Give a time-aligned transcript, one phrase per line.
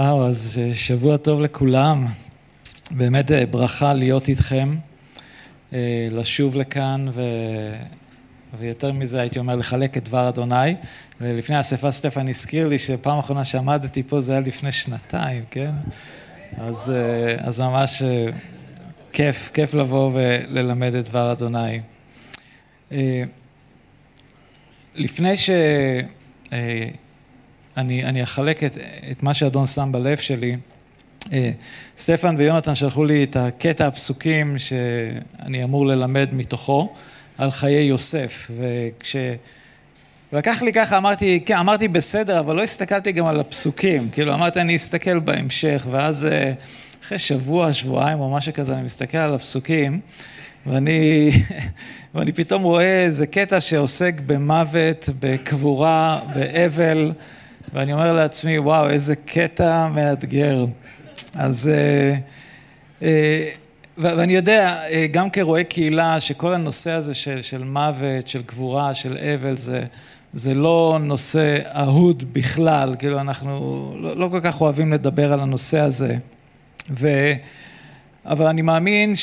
[0.00, 2.06] וואו, אז אה, שבוע טוב לכולם.
[2.90, 4.76] באמת אה, ברכה להיות איתכם,
[5.72, 7.22] אה, לשוב לכאן, ו...
[8.58, 10.74] ויותר מזה הייתי אומר לחלק את דבר אדוני.
[11.20, 15.72] ולפני האספה סטפן הזכיר לי שפעם אחרונה שעמדתי פה זה היה לפני שנתיים, כן?
[16.58, 16.92] אז,
[17.38, 18.02] אז ממש
[19.12, 21.80] כיף, כיף לבוא וללמד את דבר אדוני.
[24.94, 25.50] לפני ש...
[27.80, 28.78] אני, אני אחלק את,
[29.10, 30.56] את מה שאדון שם בלב שלי.
[31.32, 31.50] אה,
[31.96, 36.92] סטפן ויונתן שלחו לי את הקטע הפסוקים שאני אמור ללמד מתוכו
[37.38, 39.16] על חיי יוסף, וכש...
[40.32, 44.60] לקח לי ככה, אמרתי, כן, אמרתי בסדר, אבל לא הסתכלתי גם על הפסוקים, כאילו אמרתי
[44.60, 46.52] אני אסתכל בהמשך, ואז אה,
[47.02, 50.00] אחרי שבוע, שבועיים או משהו כזה, אני מסתכל על הפסוקים,
[50.66, 51.30] ואני,
[52.14, 57.12] ואני פתאום רואה איזה קטע שעוסק במוות, בקבורה, באבל,
[57.72, 60.64] ואני אומר לעצמי, וואו, איזה קטע מאתגר.
[61.34, 61.70] אז...
[61.74, 62.14] אה,
[63.02, 63.50] אה,
[63.98, 69.18] ואני יודע, אה, גם כרואה קהילה, שכל הנושא הזה של, של מוות, של גבורה, של
[69.34, 69.84] אבל, זה,
[70.32, 75.80] זה לא נושא אהוד בכלל, כאילו אנחנו לא, לא כל כך אוהבים לדבר על הנושא
[75.80, 76.16] הזה.
[76.90, 77.32] ו,
[78.26, 79.14] אבל אני מאמין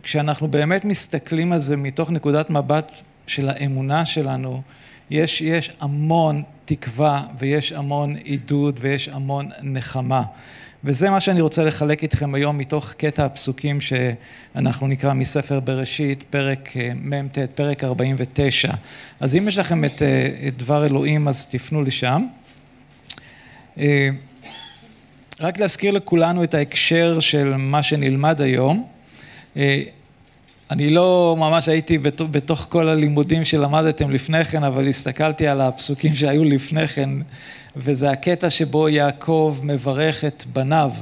[0.00, 2.92] שכשאנחנו באמת מסתכלים על זה מתוך נקודת מבט
[3.26, 4.62] של האמונה שלנו,
[5.10, 10.22] יש, יש המון תקווה ויש המון עידוד ויש המון נחמה.
[10.86, 16.76] וזה מה שאני רוצה לחלק איתכם היום מתוך קטע הפסוקים שאנחנו נקרא מספר בראשית, פרק
[16.76, 18.72] אה, מ"ט, פרק 49.
[19.20, 22.22] אז אם יש לכם את, אה, את דבר אלוהים אז תפנו לשם.
[23.78, 24.08] אה,
[25.40, 28.88] רק להזכיר לכולנו את ההקשר של מה שנלמד היום.
[30.70, 36.12] אני לא ממש הייתי בתוך, בתוך כל הלימודים שלמדתם לפני כן, אבל הסתכלתי על הפסוקים
[36.12, 37.10] שהיו לפני כן,
[37.76, 40.92] וזה הקטע שבו יעקב מברך את בניו,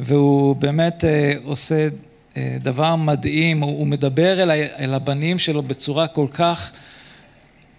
[0.00, 1.88] והוא באמת אה, עושה
[2.36, 6.72] אה, דבר מדהים, הוא, הוא מדבר אל, אל הבנים שלו בצורה כל כך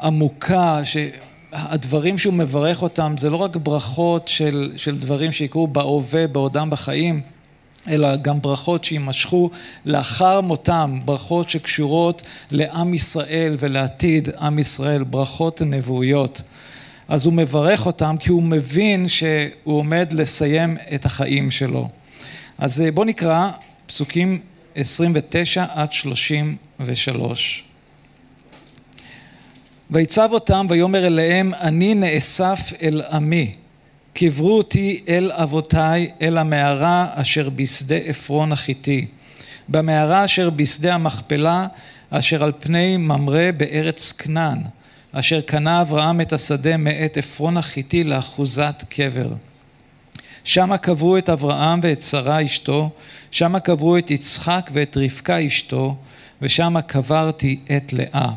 [0.01, 6.69] עמוקה, שהדברים שהוא מברך אותם זה לא רק ברכות של, של דברים שיקרו בהווה בעודם
[6.69, 7.21] בחיים,
[7.87, 9.49] אלא גם ברכות שיימשכו
[9.85, 16.41] לאחר מותם, ברכות שקשורות לעם ישראל ולעתיד עם ישראל, ברכות נבואיות.
[17.07, 21.87] אז הוא מברך אותם כי הוא מבין שהוא עומד לסיים את החיים שלו.
[22.57, 23.51] אז בואו נקרא
[23.85, 24.39] פסוקים
[24.75, 27.63] 29 עד 33.
[29.91, 33.53] ויצב אותם ויאמר אליהם אני נאסף אל עמי
[34.13, 39.05] קברו אותי אל אבותיי, אל המערה אשר בשדה עפרון החיתי,
[39.69, 41.67] במערה אשר בשדה המכפלה,
[42.09, 44.61] אשר על פני ממרא בארץ כנען,
[45.11, 49.33] אשר קנה אברהם את השדה מאת עפרון החיתי לאחוזת קבר.
[50.43, 52.89] שמה קברו את אברהם ואת שרה אשתו,
[53.31, 55.95] שמה קברו את יצחק ואת רבקה אשתו,
[56.41, 58.31] ושמה קברתי את לאה.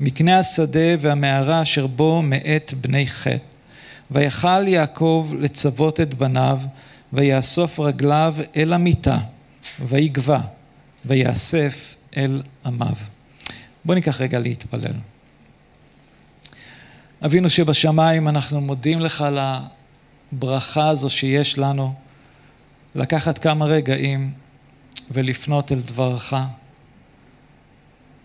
[0.00, 3.49] מקנה השדה והמערה אשר בו מאת בני חטא.
[4.10, 6.60] ויכל יעקב לצוות את בניו,
[7.12, 9.18] ויאסוף רגליו אל המיטה,
[9.80, 10.40] ויגבע,
[11.04, 12.94] ויאסף אל עמיו.
[13.84, 14.94] בואו ניקח רגע להתפלל.
[17.24, 19.38] אבינו שבשמיים, אנחנו מודים לך על
[20.32, 21.94] הברכה הזו שיש לנו,
[22.94, 24.32] לקחת כמה רגעים
[25.10, 26.34] ולפנות אל דברך.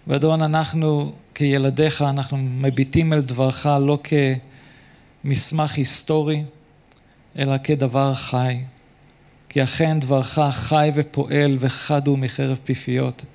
[0.08, 4.14] ואדון, אנחנו כילדיך, אנחנו מביטים אל דברך לא כ...
[5.28, 6.44] מסמך היסטורי,
[7.38, 8.58] אלא כדבר חי.
[9.50, 13.26] כי אכן דברך חי ופועל וחד הוא מחרב פיפיות.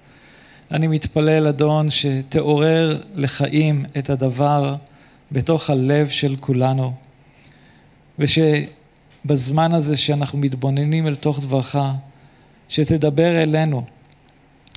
[0.70, 4.76] אני מתפלל, אדון, שתעורר לחיים את הדבר
[5.32, 6.94] בתוך הלב של כולנו,
[8.18, 11.76] ושבזמן הזה שאנחנו מתבוננים אל תוך דברך,
[12.68, 13.84] שתדבר אלינו,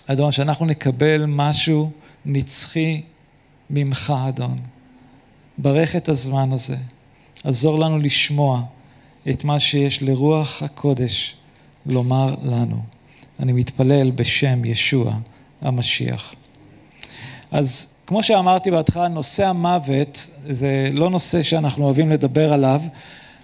[0.08, 1.92] אדון, שאנחנו נקבל משהו
[2.26, 3.02] נצחי
[3.70, 4.60] ממך, אדון.
[5.58, 6.78] ברך את הזמן הזה.
[7.44, 8.62] עזור לנו לשמוע
[9.30, 11.36] את מה שיש לרוח הקודש
[11.86, 12.78] לומר לנו.
[13.40, 15.14] אני מתפלל בשם ישוע
[15.62, 16.34] המשיח.
[17.52, 22.82] אז כמו שאמרתי בהתחלה, נושא המוות זה לא נושא שאנחנו אוהבים לדבר עליו,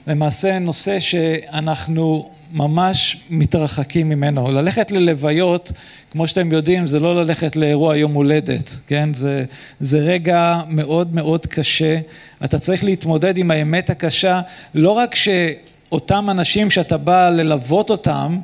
[0.07, 4.51] למעשה נושא שאנחנו ממש מתרחקים ממנו.
[4.51, 5.72] ללכת ללוויות,
[6.12, 9.13] כמו שאתם יודעים, זה לא ללכת לאירוע יום הולדת, כן?
[9.13, 9.46] זה,
[9.80, 12.00] זה רגע מאוד מאוד קשה.
[12.44, 14.42] אתה צריך להתמודד עם האמת הקשה,
[14.74, 18.40] לא רק שאותם אנשים שאתה בא ללוות אותם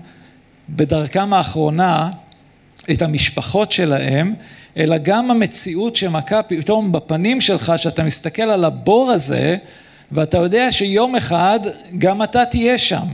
[0.70, 2.10] בדרכם האחרונה,
[2.92, 4.34] את המשפחות שלהם,
[4.78, 9.58] אלא גם המציאות שמכה פתאום בפנים שלך, שאתה מסתכל על הבור הזה,
[10.12, 11.60] ואתה יודע שיום אחד
[11.98, 13.06] גם אתה תהיה שם.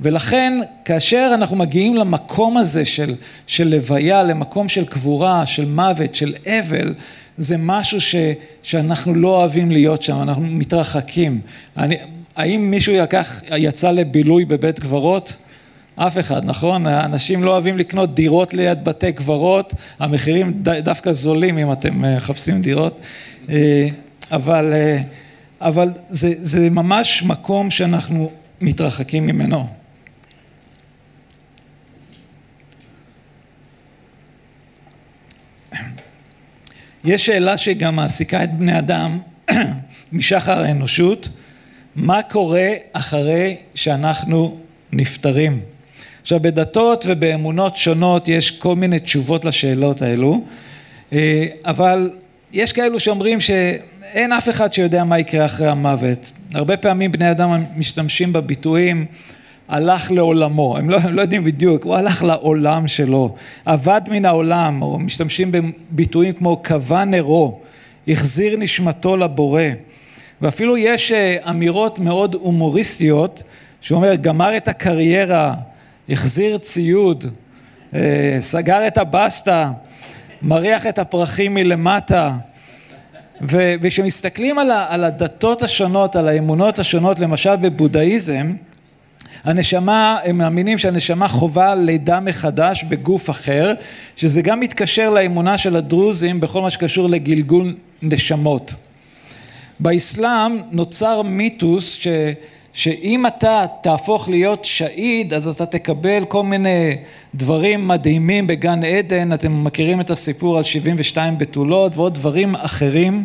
[0.00, 3.14] ולכן כאשר אנחנו מגיעים למקום הזה של,
[3.46, 6.94] של לוויה, למקום של קבורה, של מוות, של אבל,
[7.36, 8.14] זה משהו ש,
[8.62, 11.40] שאנחנו לא אוהבים להיות שם, אנחנו מתרחקים.
[11.76, 11.96] אני,
[12.36, 15.36] האם מישהו יקח, יצא לבילוי בבית קברות?
[15.96, 16.86] אף אחד, נכון?
[16.86, 22.62] אנשים לא אוהבים לקנות דירות ליד בתי קברות, המחירים דווקא זולים אם אתם אה, מחפשים
[22.62, 23.00] דירות,
[23.48, 23.88] אה,
[24.32, 24.98] אבל, אה,
[25.62, 28.30] אבל זה, זה ממש מקום שאנחנו
[28.60, 29.66] מתרחקים ממנו.
[37.04, 39.18] יש שאלה שגם מעסיקה את בני אדם
[40.12, 41.28] משחר האנושות,
[41.96, 44.58] מה קורה אחרי שאנחנו
[44.92, 45.60] נפטרים?
[46.22, 50.44] עכשיו בדתות ובאמונות שונות יש כל מיני תשובות לשאלות האלו,
[51.12, 52.10] אה, אבל
[52.52, 53.38] יש כאלו שאומרים
[54.12, 56.32] שאין אף אחד שיודע מה יקרה אחרי המוות.
[56.54, 59.06] הרבה פעמים בני אדם משתמשים בביטויים
[59.68, 63.34] הלך לעולמו, הם לא, הם לא יודעים בדיוק, הוא הלך לעולם שלו,
[63.66, 67.60] אבד מן העולם, או משתמשים בביטויים כמו קבע נרו,
[68.08, 69.62] החזיר נשמתו לבורא,
[70.42, 73.42] ואפילו יש אה, אמירות מאוד הומוריסטיות,
[73.80, 75.54] שהוא אומר גמר את הקריירה,
[76.08, 77.24] החזיר ציוד,
[77.94, 79.70] אה, סגר את הבסטה,
[80.42, 82.36] מריח את הפרחים מלמטה,
[83.42, 88.52] וכשמסתכלים על הדתות השונות, על האמונות השונות, למשל בבודהיזם,
[89.44, 93.74] הנשמה, הם מאמינים שהנשמה חווה לידה מחדש בגוף אחר,
[94.16, 98.74] שזה גם מתקשר לאמונה של הדרוזים בכל מה שקשור לגלגול נשמות.
[99.80, 102.08] באסלאם נוצר מיתוס ש,
[102.72, 106.96] שאם אתה תהפוך להיות שהיד אז אתה תקבל כל מיני
[107.34, 113.24] דברים מדהימים בגן עדן, אתם מכירים את הסיפור על 72 בתולות ועוד דברים אחרים.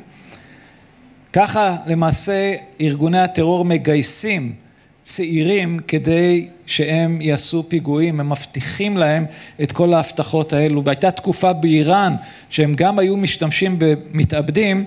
[1.34, 4.54] ככה למעשה ארגוני הטרור מגייסים
[5.02, 9.26] צעירים כדי שהם יעשו פיגועים, הם מבטיחים להם
[9.64, 10.84] את כל ההבטחות האלו.
[10.84, 12.16] והייתה תקופה באיראן
[12.50, 14.86] שהם גם היו משתמשים במתאבדים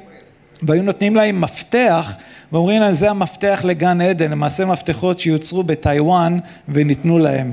[0.62, 2.14] והיו נותנים להם מפתח
[2.52, 6.38] ואומרים להם זה המפתח לגן עדן, למעשה מפתחות שיוצרו בטיוואן
[6.68, 7.52] וניתנו להם.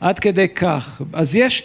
[0.00, 1.02] עד כדי כך.
[1.12, 1.62] אז יש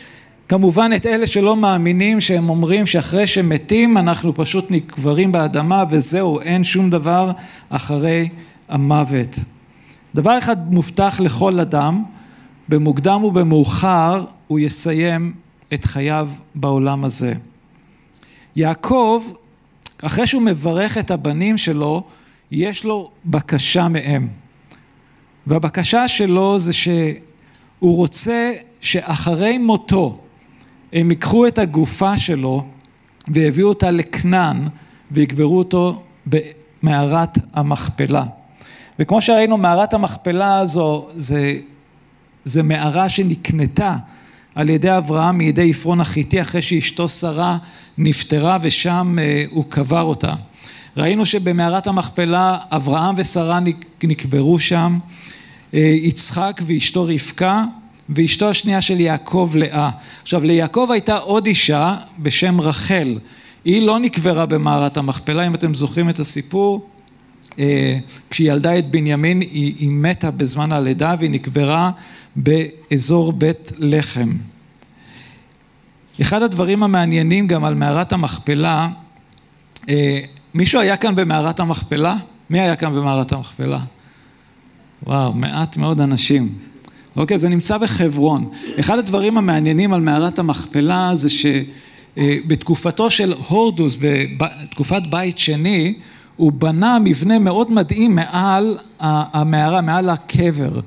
[0.48, 6.64] כמובן את אלה שלא מאמינים שהם אומרים שאחרי שמתים אנחנו פשוט נקברים באדמה וזהו, אין
[6.64, 7.32] שום דבר
[7.70, 8.30] אחרי
[8.70, 9.40] המוות.
[10.16, 12.04] דבר אחד מובטח לכל אדם,
[12.70, 15.34] במוקדם ובמאוחר הוא יסיים
[15.74, 17.34] את חייו בעולם הזה.
[18.56, 19.24] יעקב,
[20.04, 22.04] אחרי שהוא מברך את הבנים שלו,
[22.52, 24.28] יש לו בקשה מהם.
[25.48, 26.74] והבקשה שלו זה
[27.84, 28.52] שהוא רוצה
[28.82, 30.16] שאחרי מותו
[30.94, 32.66] הם ייקחו את הגופה שלו
[33.28, 34.68] ויביאו אותה לכנען
[35.12, 38.24] ויקברו אותו במערת המכפלה.
[39.00, 41.54] וכמו שראינו מערת המכפלה הזו זה,
[42.44, 43.96] זה מערה שנקנתה
[44.56, 47.58] על ידי אברהם מידי עפרון החיתי אחרי שאשתו שרה
[47.98, 50.34] נפטרה ושם אה, הוא קבר אותה.
[50.98, 53.60] ראינו שבמערת המכפלה אברהם ושרה
[54.04, 54.98] נקברו שם,
[55.74, 57.66] יצחק ואשתו רבקה
[58.10, 59.90] ואשתו השנייה של יעקב לאה.
[60.22, 63.20] עכשיו ליעקב הייתה עוד אישה בשם רחל,
[63.66, 66.90] היא לא נקברה במערת המכפלה אם אתם זוכרים את הסיפור
[67.60, 67.98] אה,
[68.30, 71.92] כשהיא ילדה את בנימין היא, היא מתה בזמן הלידה והיא נקברה
[72.36, 74.32] באזור בית לחם.
[76.22, 78.90] אחד הדברים המעניינים גם על מערת המכפלה,
[79.90, 80.20] אה,
[80.54, 82.18] מישהו היה כאן במערת המכפלה?
[82.50, 83.80] מי היה כאן במערת המכפלה?
[85.08, 86.50] וואו, מעט מאוד אנשים.
[87.16, 88.50] אוקיי, זה נמצא בחברון.
[88.80, 93.98] אחד הדברים המעניינים על מערת המכפלה זה שבתקופתו של הורדוס,
[94.38, 95.94] בתקופת בית שני,
[96.36, 100.80] הוא בנה מבנה מאוד מדהים מעל המערה, מעל הקבר,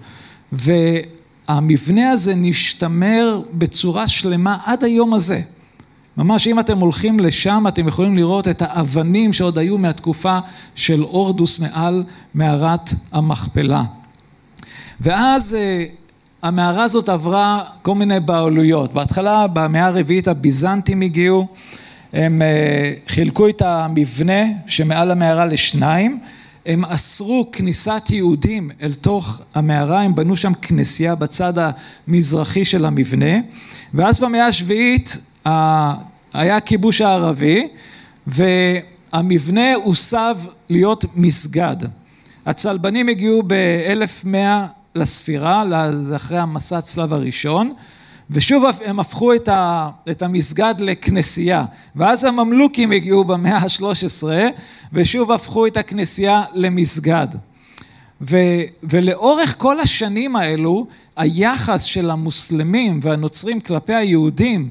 [0.53, 5.41] והמבנה הזה נשתמר בצורה שלמה עד היום הזה.
[6.17, 10.39] ממש אם אתם הולכים לשם אתם יכולים לראות את האבנים שעוד היו מהתקופה
[10.75, 12.05] של אורדוס מעל
[12.35, 13.85] מערת המכפלה.
[15.01, 15.85] ואז אה,
[16.43, 18.95] המערה הזאת עברה כל מיני בעלויות.
[18.95, 21.47] בהתחלה במאה הרביעית הביזנטים הגיעו
[22.13, 26.19] הם אה, חילקו את המבנה שמעל המערה לשניים,
[26.67, 33.41] הם אסרו כניסת יהודים אל תוך המערה, הם בנו שם כנסייה בצד המזרחי של המבנה,
[33.95, 35.17] ואז במאה השביעית
[36.35, 37.69] היה הכיבוש הערבי,
[38.27, 40.37] והמבנה הוסב
[40.69, 41.77] להיות מסגד.
[42.47, 44.37] הצלבנים הגיעו ב-1100
[44.97, 45.65] לספירה,
[46.17, 47.73] אחרי המסע הצלב הראשון,
[48.31, 51.65] ושוב הם הפכו את, ה, את המסגד לכנסייה,
[51.97, 54.27] ואז הממלוכים הגיעו במאה ה-13
[54.93, 57.29] ושוב הפכו את הכנסייה למסגד.
[58.21, 58.37] ו,
[58.83, 60.87] ולאורך כל השנים האלו
[61.17, 64.71] היחס של המוסלמים והנוצרים כלפי היהודים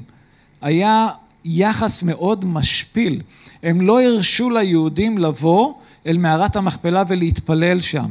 [0.62, 1.08] היה
[1.44, 3.22] יחס מאוד משפיל.
[3.62, 5.72] הם לא הרשו ליהודים לבוא
[6.06, 8.06] אל מערת המכפלה ולהתפלל שם.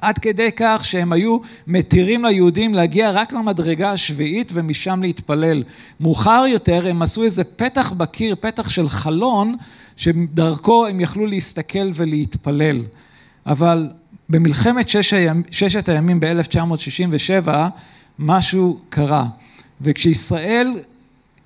[0.00, 5.62] עד כדי כך שהם היו מתירים ליהודים להגיע רק למדרגה השביעית ומשם להתפלל.
[6.00, 9.56] מאוחר יותר הם עשו איזה פתח בקיר, פתח של חלון,
[9.96, 12.82] שדרכו הם יכלו להסתכל ולהתפלל.
[13.46, 13.88] אבל
[14.28, 17.48] במלחמת שש הימ, ששת הימים ב-1967
[18.18, 19.26] משהו קרה.
[19.80, 20.74] וכשישראל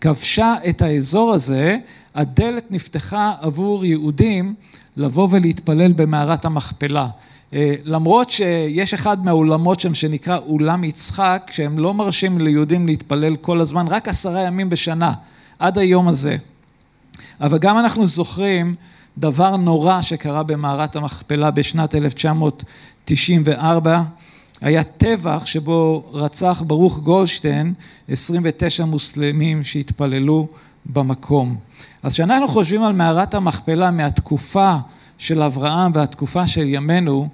[0.01, 1.79] כבשה את האזור הזה,
[2.15, 4.55] הדלת נפתחה עבור יהודים
[4.97, 7.09] לבוא ולהתפלל במערת המכפלה.
[7.55, 13.61] אה, למרות שיש אחד מהאולמות שם שנקרא אולם יצחק, שהם לא מרשים ליהודים להתפלל כל
[13.61, 15.13] הזמן, רק עשרה ימים בשנה,
[15.59, 16.37] עד היום הזה.
[17.41, 18.75] אבל גם אנחנו זוכרים
[19.19, 24.03] דבר נורא שקרה במערת המכפלה בשנת 1994,
[24.61, 27.75] היה טבח שבו רצח ברוך גולדשטיין
[28.09, 30.49] 29 מוסלמים שהתפללו
[30.87, 31.57] במקום.
[32.03, 34.77] אז כשאנחנו חושבים על מערת המכפלה מהתקופה
[35.21, 37.27] של אברהם והתקופה של ימינו,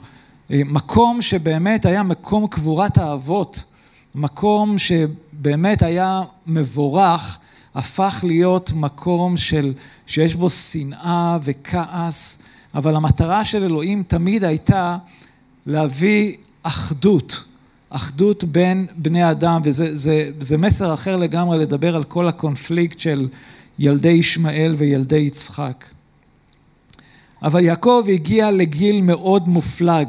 [0.50, 3.62] אה, מקום שבאמת היה מקום קבורת האבות,
[4.14, 7.38] מקום שבאמת היה מבורך,
[7.74, 9.74] הפך להיות מקום של,
[10.06, 12.42] שיש בו שנאה וכעס,
[12.74, 14.98] אבל המטרה של אלוהים תמיד הייתה
[15.66, 17.44] להביא אחדות,
[17.90, 23.28] אחדות בין בני אדם, וזה זה, זה מסר אחר לגמרי לדבר על כל הקונפליקט של
[23.78, 25.95] ילדי ישמעאל וילדי יצחק.
[27.42, 30.06] אבל יעקב הגיע לגיל מאוד מופלג,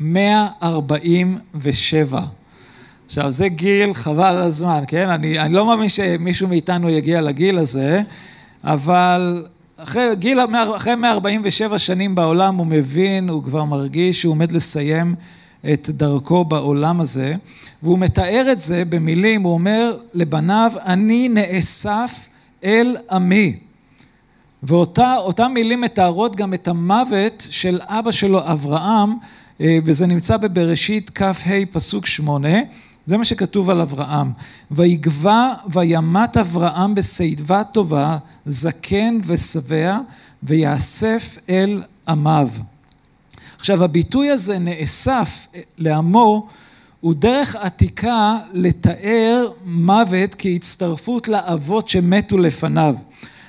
[0.00, 2.22] 147.
[3.06, 5.08] עכשיו זה גיל חבל על הזמן, כן?
[5.08, 8.02] אני, אני לא מאמין שמישהו מאיתנו יגיע לגיל הזה,
[8.64, 10.38] אבל אחרי, גיל,
[10.76, 15.14] אחרי 147 שנים בעולם הוא מבין, הוא כבר מרגיש שהוא עומד לסיים
[15.72, 17.34] את דרכו בעולם הזה,
[17.82, 22.28] והוא מתאר את זה במילים, הוא אומר לבניו, אני נאסף
[22.64, 23.56] אל עמי.
[24.64, 29.10] ואותן מילים מתארות גם את המוות של אבא שלו אברהם,
[29.60, 31.32] אה, וזה נמצא בבראשית כ"ה
[31.72, 32.58] פסוק שמונה,
[33.06, 34.32] זה מה שכתוב על אברהם.
[34.70, 39.98] ויגבע וימת אברהם בשיבה טובה, זקן ושבע,
[40.42, 42.48] ויאסף אל עמיו.
[43.56, 45.46] עכשיו הביטוי הזה נאסף
[45.78, 46.46] לעמו
[47.00, 52.94] הוא דרך עתיקה לתאר מוות כהצטרפות לאבות שמתו לפניו.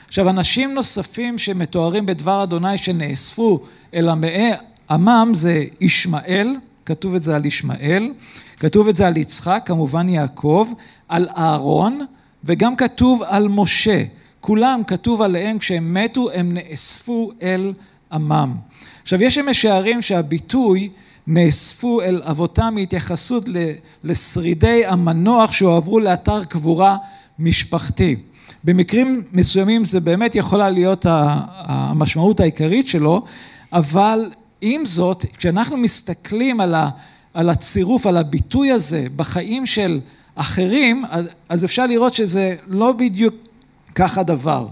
[0.08, 3.60] עכשיו אנשים נוספים שמתוארים בדבר אדוני שנאספו
[3.94, 4.52] אל עמי
[4.90, 8.14] עמם זה ישמעאל, כתוב את זה על ישמעאל,
[8.60, 10.68] כתוב את זה על יצחק, כמובן יעקב,
[11.10, 12.06] על אהרון
[12.44, 14.04] וגם כתוב על משה.
[14.42, 17.74] כולם כתוב עליהם כשהם מתו הם נאספו אל
[18.12, 18.56] עמם.
[19.02, 20.90] עכשיו יש משערים שהביטוי
[21.28, 23.44] נאספו אל אבותם מהתייחסות
[24.04, 26.98] לשרידי המנוח שהועברו לאתר קבורה
[27.40, 28.16] משפחתי.
[28.66, 33.22] במקרים מסוימים זה באמת יכולה להיות המשמעות העיקרית שלו,
[33.74, 34.30] אבל
[34.62, 36.90] עם זאת, כשאנחנו מסתכלים על, ה,
[37.34, 40.00] על הצירוף, על הביטוי הזה בחיים של
[40.36, 41.04] אחרים,
[41.50, 43.36] אז אפשר לראות שזה לא בדיוק
[43.96, 44.68] כך הדבר.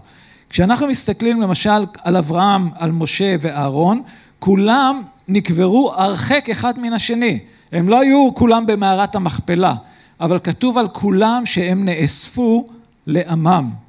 [0.49, 4.01] כשאנחנו מסתכלים למשל על אברהם, על משה ואהרון,
[4.39, 7.39] כולם נקברו הרחק אחד מן השני.
[7.71, 9.75] הם לא היו כולם במערת המכפלה,
[10.19, 12.65] אבל כתוב על כולם שהם נאספו
[13.07, 13.82] לעמם.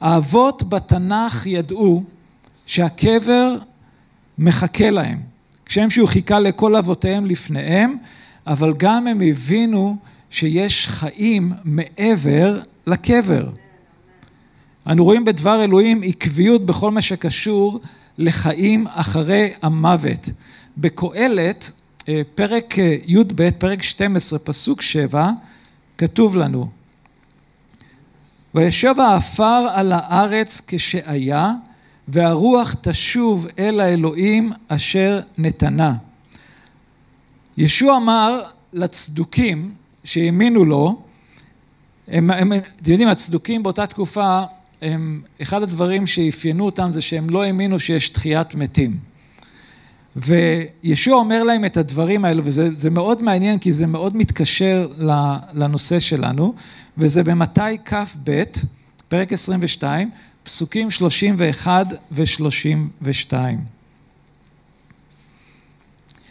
[0.00, 2.02] האבות בתנ"ך ידעו
[2.66, 3.56] שהקבר
[4.38, 5.18] מחכה להם.
[5.64, 7.96] כשם שהוא חיכה לכל אבותיהם לפניהם,
[8.46, 9.96] אבל גם הם הבינו
[10.30, 13.50] שיש חיים מעבר לקבר.
[14.86, 17.80] אנו רואים בדבר אלוהים עקביות בכל מה שקשור
[18.18, 20.30] לחיים אחרי המוות.
[20.76, 21.72] בקהלת,
[22.08, 25.30] אה, פרק אה, י"ב, פרק 12, פסוק 7,
[25.98, 26.79] כתוב לנו:
[28.54, 31.52] וישב העפר על הארץ כשהיה,
[32.08, 35.94] והרוח תשוב אל האלוהים אשר נתנה.
[37.56, 38.42] ישוע אמר
[38.72, 41.02] לצדוקים שהאמינו לו,
[42.08, 44.42] הם, הם, אתם יודעים, הצדוקים באותה תקופה,
[44.82, 49.09] הם, אחד הדברים שאפיינו אותם זה שהם לא האמינו שיש תחיית מתים.
[50.16, 54.88] וישוע אומר להם את הדברים האלו, וזה מאוד מעניין כי זה מאוד מתקשר
[55.52, 56.54] לנושא שלנו,
[56.98, 58.42] וזה במתי כ"ב,
[59.08, 60.10] פרק 22,
[60.42, 63.32] פסוקים 31 ו-32.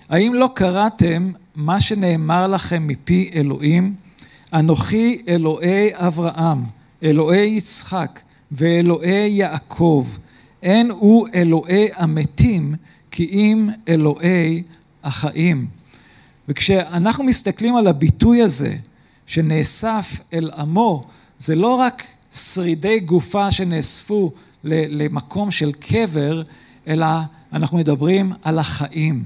[0.10, 3.96] האם לא קראתם מה שנאמר לכם מפי אלוהים?
[4.54, 6.64] אנוכי אלוהי אברהם,
[7.04, 8.20] אלוהי יצחק
[8.52, 10.08] ואלוהי יעקב,
[10.64, 12.74] אין הוא אלוהי המתים,
[13.12, 14.64] כי אם אלוהי
[15.04, 15.68] החיים.
[16.48, 18.76] וכשאנחנו מסתכלים על הביטוי הזה,
[19.26, 21.04] שנאסף אל עמו,
[21.40, 24.32] זה לא רק שרידי גופה שנאספו
[24.64, 26.42] למקום של קבר,
[26.88, 27.08] אלא
[27.54, 29.24] אנחנו מדברים על החיים.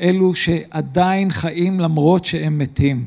[0.00, 3.04] אלו שעדיין חיים למרות שהם מתים.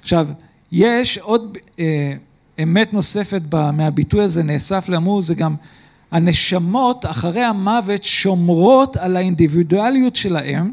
[0.00, 0.28] עכשיו,
[0.72, 2.14] יש עוד אה,
[2.62, 3.42] אמת נוספת
[3.72, 5.54] מהביטוי הזה נאסף לעמו, זה גם
[6.14, 10.72] הנשמות אחרי המוות שומרות על האינדיבידואליות שלהם.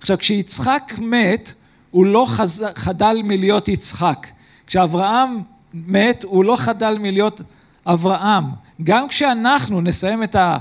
[0.00, 1.52] עכשיו, כשיצחק מת,
[1.90, 2.66] הוא לא חז...
[2.74, 4.26] חדל מלהיות יצחק.
[4.66, 5.42] כשאברהם
[5.74, 7.40] מת, הוא לא חדל מלהיות
[7.86, 8.44] אברהם.
[8.82, 10.58] גם כשאנחנו נסיים את, ה...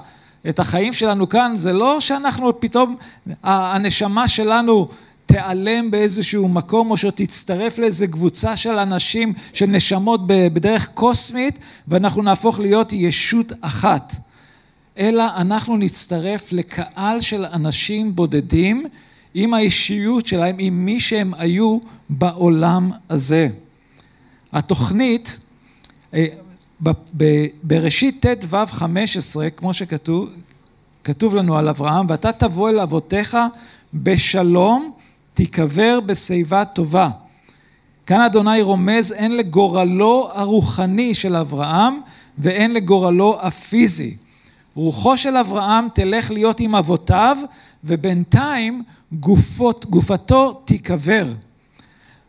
[0.49, 2.95] את החיים שלנו כאן, זה לא שאנחנו פתאום,
[3.43, 4.85] הנשמה שלנו
[5.27, 12.59] תיעלם באיזשהו מקום או שתצטרף לאיזו קבוצה של אנשים, של נשמות בדרך קוסמית ואנחנו נהפוך
[12.59, 14.13] להיות ישות אחת.
[14.97, 18.85] אלא אנחנו נצטרף לקהל של אנשים בודדים
[19.33, 21.77] עם האישיות שלהם, עם מי שהם היו
[22.09, 23.49] בעולם הזה.
[24.53, 25.39] התוכנית,
[26.13, 26.25] אה,
[27.63, 30.29] בראשית ט"ו 15, כמו שכתוב,
[31.03, 33.37] כתוב לנו על אברהם, ואתה תבוא אל אבותיך
[33.93, 34.91] בשלום
[35.37, 37.09] תיקבר בשיבה טובה.
[38.05, 41.93] כאן אדוני רומז הן לגורלו הרוחני של אברהם
[42.37, 44.15] והן לגורלו הפיזי.
[44.75, 47.37] רוחו של אברהם תלך להיות עם אבותיו
[47.83, 51.25] ובינתיים גופות, גופתו תיקבר.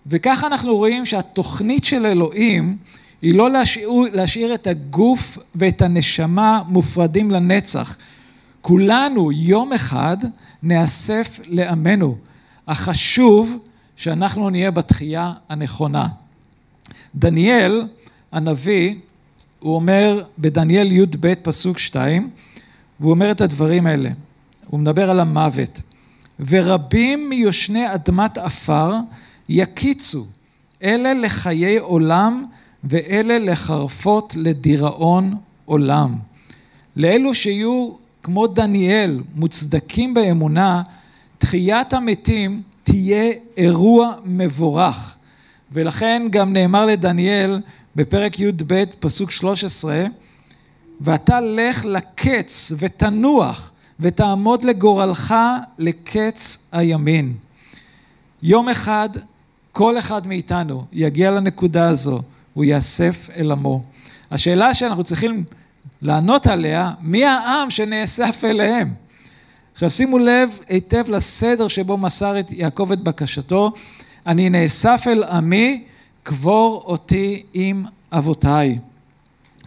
[0.07, 2.77] וככה אנחנו רואים שהתוכנית של אלוהים
[3.23, 7.97] היא לא להשאיר, להשאיר את הגוף ואת הנשמה מופרדים לנצח.
[8.61, 10.17] כולנו יום אחד
[10.63, 12.17] נאסף לעמנו.
[12.69, 13.59] החשוב
[13.97, 16.09] שאנחנו נהיה בתחייה הנכונה.
[17.15, 17.83] דניאל
[18.33, 18.95] הנביא,
[19.59, 22.31] הוא אומר בדניאל י"ב פסוק שתיים,
[23.01, 24.11] והוא אומר את הדברים האלה,
[24.67, 25.81] הוא מדבר על המוות.
[26.49, 28.95] ורבים מיושני אדמת עפר
[29.49, 30.27] יקיצו,
[30.83, 32.45] אלה לחיי עולם
[32.85, 36.19] ואלה לחרפות לדיראון עולם.
[36.97, 37.91] לאלו שיהיו
[38.23, 40.83] כמו דניאל, מוצדקים באמונה,
[41.39, 45.17] תחיית המתים תהיה אירוע מבורך.
[45.73, 47.61] ולכן גם נאמר לדניאל
[47.97, 50.05] בפרק י"ב פסוק 13,
[51.01, 55.35] ואתה לך לקץ ותנוח ותעמוד לגורלך
[55.79, 57.35] לקץ הימין.
[58.43, 59.09] יום אחד
[59.73, 62.23] כל אחד מאיתנו יגיע לנקודה הזו,
[62.55, 63.83] הוא יאסף אל עמו.
[64.31, 65.45] השאלה שאנחנו צריכים
[66.03, 68.95] לענות עליה, מי העם שנאסף אליהם?
[69.79, 73.73] עכשיו שימו לב היטב לסדר שבו מסר את יעקב את בקשתו,
[74.27, 75.85] אני נאסף אל עמי,
[76.23, 78.79] קבור אותי עם אבותיי.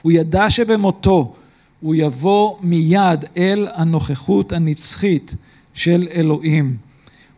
[0.02, 1.34] הוא ידע שבמותו
[1.80, 5.36] הוא יבוא מיד אל הנוכחות הנצחית
[5.74, 6.78] של אלוהים.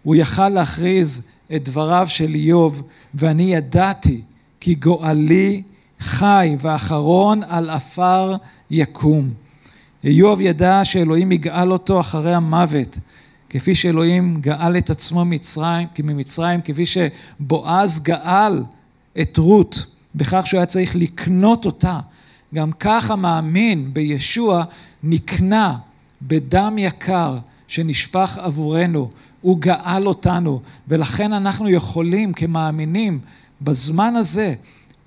[0.04, 2.82] הוא יכל להכריז את דבריו של איוב,
[3.16, 4.22] ואני ידעתי
[4.60, 5.62] כי גואלי
[6.00, 8.36] חי ואחרון על עפר
[8.72, 9.43] יקום.
[10.04, 13.00] איוב ידע שאלוהים יגאל אותו אחרי המוות,
[13.50, 18.64] כפי שאלוהים גאל את עצמו מצרים, ממצרים, כפי שבועז גאל
[19.22, 19.86] את רות
[20.16, 22.00] בכך שהוא היה צריך לקנות אותה.
[22.56, 24.64] גם כך המאמין בישוע
[25.04, 25.78] נקנה
[26.22, 27.38] בדם יקר
[27.68, 29.10] שנשפך עבורנו,
[29.42, 33.20] הוא גאל אותנו, ולכן אנחנו יכולים כמאמינים
[33.62, 34.54] בזמן הזה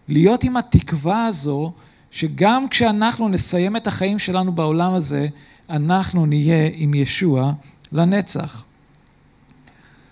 [0.08, 1.72] להיות עם התקווה הזו
[2.16, 5.28] שגם כשאנחנו נסיים את החיים שלנו בעולם הזה,
[5.70, 7.52] אנחנו נהיה עם ישוע
[7.92, 8.64] לנצח.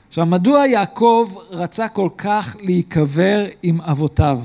[0.09, 4.40] עכשיו, מדוע יעקב רצה כל כך להיקבר עם אבותיו?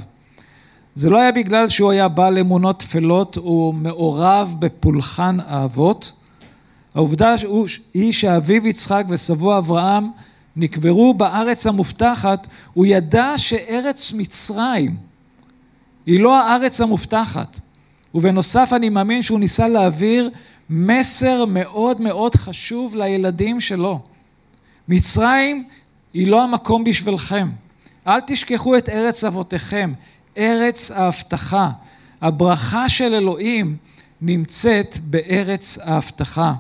[0.96, 6.12] זה לא היה בגלל שהוא היה בעל אמונות טפלות או מעורב בפולחן האבות.
[6.96, 7.36] העובדה
[7.94, 10.10] היא שאביו יצחק וסבו אברהם
[10.56, 15.09] נקברו בארץ המובטחת, הוא ידע שארץ מצרים
[16.10, 17.60] היא לא הארץ המובטחת.
[18.16, 20.30] ובנוסף אני מאמין שהוא ניסה להעביר
[20.70, 24.00] מסר מאוד מאוד חשוב לילדים שלו.
[24.88, 25.64] מצרים
[26.14, 27.48] היא לא המקום בשבילכם.
[28.08, 29.94] אל תשכחו את ארץ אבותיכם,
[30.38, 31.70] ארץ ההבטחה.
[32.22, 33.78] הברכה של אלוהים
[34.22, 36.54] נמצאת בארץ ההבטחה.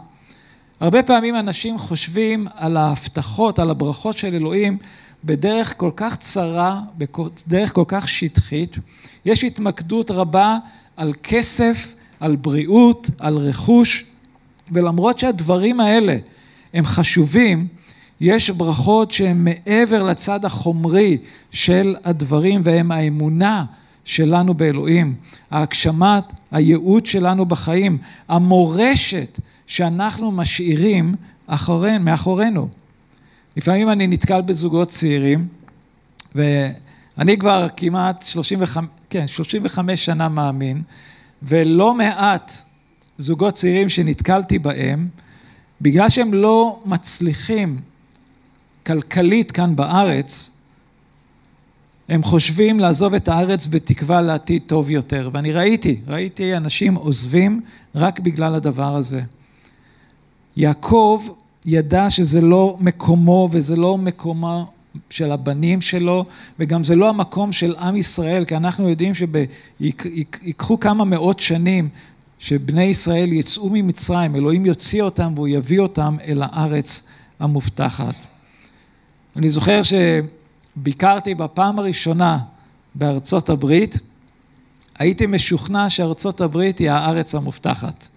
[0.80, 4.78] הרבה פעמים אנשים חושבים על ההבטחות, על הברכות של אלוהים,
[5.24, 8.78] בדרך כל כך צרה, בדרך כל כך שטחית.
[9.26, 10.58] יש התמקדות רבה
[10.98, 14.06] על כסף, על בריאות, על רכוש,
[14.72, 16.18] ולמרות שהדברים האלה
[16.74, 17.68] הם חשובים,
[18.22, 21.18] יש ברכות שהן מעבר לצד החומרי
[21.52, 23.66] של הדברים והם האמונה
[24.06, 25.16] שלנו באלוהים,
[25.52, 31.16] ההגשמת הייעוד שלנו בחיים, המורשת שאנחנו משאירים
[31.48, 32.68] אחורין, מאחורינו.
[33.58, 35.48] לפעמים אני נתקל בזוגות צעירים
[36.36, 40.82] ואני כבר כמעט 35, כן, 35 שנה מאמין
[41.44, 42.52] ולא מעט
[43.18, 45.08] זוגות צעירים שנתקלתי בהם
[45.82, 47.82] בגלל שהם לא מצליחים
[48.86, 50.52] כלכלית כאן בארץ,
[52.10, 55.30] הם חושבים לעזוב את הארץ בתקווה לעתיד טוב יותר.
[55.34, 57.62] ואני ראיתי, ראיתי אנשים עוזבים
[57.96, 59.22] רק בגלל הדבר הזה.
[60.58, 61.24] יעקב
[61.66, 64.72] ידע שזה לא מקומו וזה לא מקומו
[65.10, 66.26] של הבנים שלו,
[66.60, 69.14] וגם זה לא המקום של עם ישראל, כי אנחנו יודעים
[69.80, 71.90] שיקחו כמה מאות שנים
[72.40, 77.04] שבני ישראל יצאו ממצרים, אלוהים יוציא אותם והוא יביא אותם אל הארץ
[77.40, 78.16] המובטחת.
[79.36, 82.40] אני זוכר שביקרתי בפעם הראשונה
[82.96, 84.00] בארצות הברית,
[85.00, 88.08] הייתי משוכנע שארצות הברית היא הארץ המובטחת.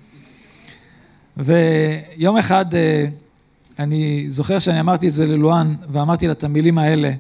[1.37, 3.07] ויום אחד אה,
[3.83, 7.11] אני זוכר שאני אמרתי את זה ללואן ואמרתי לה את המילים האלה,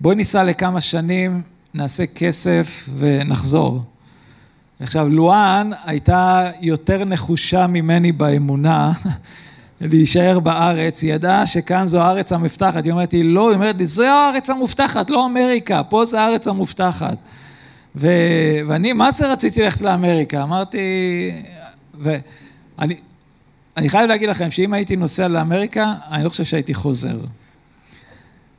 [0.00, 1.42] בואי ניסע לכמה שנים,
[1.74, 3.82] נעשה כסף ונחזור.
[4.80, 8.92] עכשיו, לואן הייתה יותר נחושה ממני באמונה
[9.80, 13.86] להישאר בארץ, היא ידעה שכאן זו הארץ המובטחת, היא אומרת לי, לא, היא אומרת לי,
[13.86, 17.16] זו הארץ המובטחת, לא אמריקה, פה זה הארץ המובטחת.
[17.96, 18.08] ו...
[18.66, 20.42] ואני, מה זה רציתי ללכת לאמריקה?
[20.42, 20.80] אמרתי,
[22.00, 22.94] ואני
[23.76, 27.18] אני חייב להגיד לכם שאם הייתי נוסע לאמריקה, אני לא חושב שהייתי חוזר.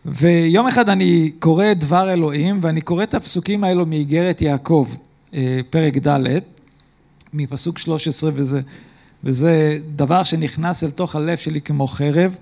[0.06, 4.88] ויום אחד אני קורא את דבר אלוהים, ואני קורא את הפסוקים האלו מאיגרת יעקב,
[5.34, 6.20] אה, פרק ד',
[7.34, 8.62] מפסוק 13, וזה,
[9.24, 12.36] וזה דבר שנכנס אל תוך הלב שלי כמו חרב.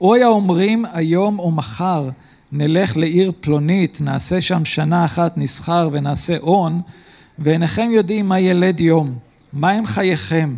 [0.00, 2.08] אוי האומרים היום או מחר,
[2.52, 6.80] נלך לעיר פלונית, נעשה שם שנה אחת נסחר ונעשה הון,
[7.38, 9.18] ואינכם יודעים מה ילד יום,
[9.52, 10.54] מה הם חייכם.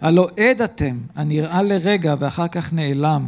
[0.00, 3.26] הלא עד אתם, הנראה לרגע ואחר כך נעלם.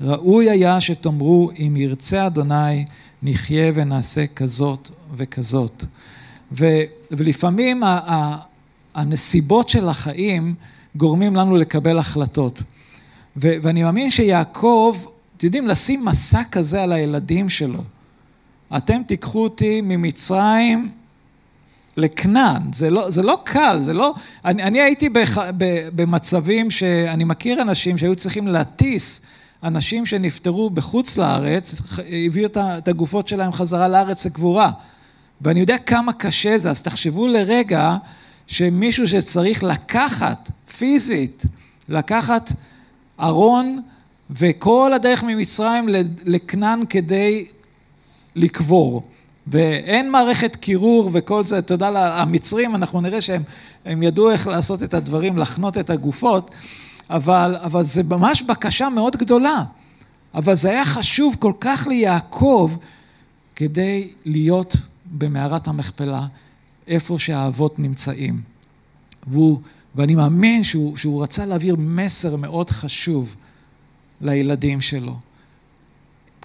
[0.00, 2.84] ראוי היה שתאמרו, אם ירצה אדוני,
[3.22, 5.84] נחיה ונעשה כזאת וכזאת.
[6.52, 6.66] ו,
[7.10, 8.38] ולפעמים ה, ה,
[8.94, 10.54] הנסיבות של החיים
[10.96, 12.62] גורמים לנו לקבל החלטות.
[13.36, 14.96] ו, ואני מאמין שיעקב,
[15.36, 17.82] אתם יודעים, לשים מסע כזה על הילדים שלו.
[18.76, 20.92] אתם תיקחו אותי ממצרים
[21.96, 24.14] לכנען, זה לא, זה לא קל, זה לא...
[24.44, 29.20] אני, אני הייתי בח, ב, במצבים שאני מכיר אנשים שהיו צריכים להטיס
[29.64, 31.74] אנשים שנפטרו בחוץ לארץ,
[32.26, 34.70] הביאו את הגופות שלהם חזרה לארץ לקבורה.
[35.40, 37.96] ואני יודע כמה קשה זה, אז תחשבו לרגע
[38.46, 41.42] שמישהו שצריך לקחת פיזית,
[41.88, 42.52] לקחת
[43.20, 43.82] ארון
[44.30, 45.88] וכל הדרך ממצרים
[46.24, 47.46] לכנען כדי
[48.36, 49.02] לקבור.
[49.46, 55.38] ואין מערכת קירור וכל זה, תודה למצרים, אנחנו נראה שהם ידעו איך לעשות את הדברים,
[55.38, 56.50] לחנות את הגופות,
[57.10, 59.64] אבל, אבל זה ממש בקשה מאוד גדולה.
[60.34, 62.76] אבל זה היה חשוב כל כך ליעקב
[63.56, 66.26] כדי להיות במערת המכפלה,
[66.86, 68.38] איפה שהאבות נמצאים.
[69.26, 69.60] והוא,
[69.94, 73.36] ואני מאמין שהוא, שהוא רצה להעביר מסר מאוד חשוב
[74.20, 75.16] לילדים שלו.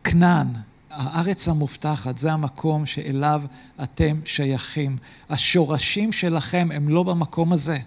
[0.04, 0.48] כנען,
[0.90, 3.42] הארץ המובטחת, זה המקום שאליו
[3.84, 4.98] אתם שייכים.
[5.30, 7.78] השורשים שלכם הם לא במקום הזה.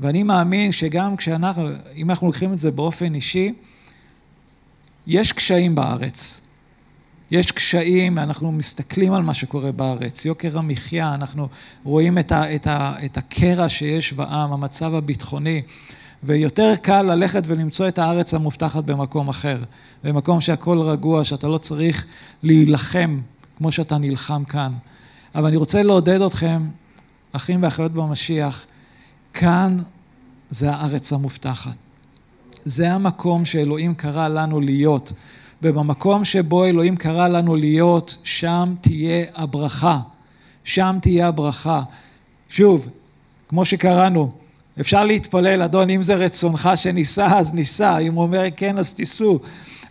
[0.00, 3.54] ואני מאמין שגם כשאנחנו, אם אנחנו לוקחים את זה באופן אישי,
[5.06, 6.40] יש קשיים בארץ.
[7.30, 11.48] יש קשיים, אנחנו מסתכלים על מה שקורה בארץ, יוקר המחיה, אנחנו
[11.84, 15.62] רואים את, ה, את, ה, את הקרע שיש בעם, המצב הביטחוני.
[16.24, 19.62] ויותר קל ללכת ולמצוא את הארץ המובטחת במקום אחר,
[20.04, 22.06] במקום שהכל רגוע, שאתה לא צריך
[22.42, 23.20] להילחם
[23.58, 24.72] כמו שאתה נלחם כאן.
[25.34, 26.62] אבל אני רוצה לעודד אתכם,
[27.32, 28.66] אחים ואחיות במשיח,
[29.34, 29.78] כאן
[30.50, 31.76] זה הארץ המובטחת.
[32.64, 35.12] זה המקום שאלוהים קרא לנו להיות,
[35.62, 40.00] ובמקום שבו אלוהים קרא לנו להיות, שם תהיה הברכה.
[40.64, 41.82] שם תהיה הברכה.
[42.48, 42.88] שוב,
[43.48, 44.32] כמו שקראנו,
[44.80, 49.40] אפשר להתפלל, אדון, אם זה רצונך שניסע, אז ניסע, אם הוא אומר כן, אז תיסעו.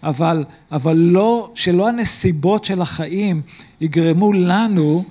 [0.03, 3.41] אבל, אבל לא, שלא הנסיבות של החיים
[3.81, 5.03] יגרמו לנו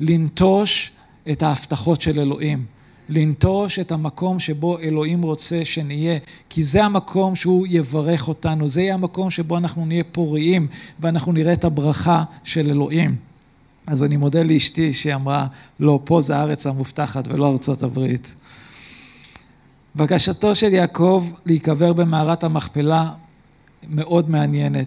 [0.00, 0.90] לנטוש
[1.30, 2.64] את ההבטחות של אלוהים.
[3.08, 8.94] לנטוש את המקום שבו אלוהים רוצה שנהיה, כי זה המקום שהוא יברך אותנו, זה יהיה
[8.94, 10.66] המקום שבו אנחנו נהיה פוריים
[11.00, 13.16] ואנחנו נראה את הברכה של אלוהים.
[13.86, 15.46] אז אני מודה לאשתי שאמרה,
[15.80, 18.34] לא, פה זה הארץ המובטחת ולא ארצות הברית.
[19.96, 23.10] בקשתו של יעקב להיקבר במערת המכפלה
[23.88, 24.86] מאוד מעניינת.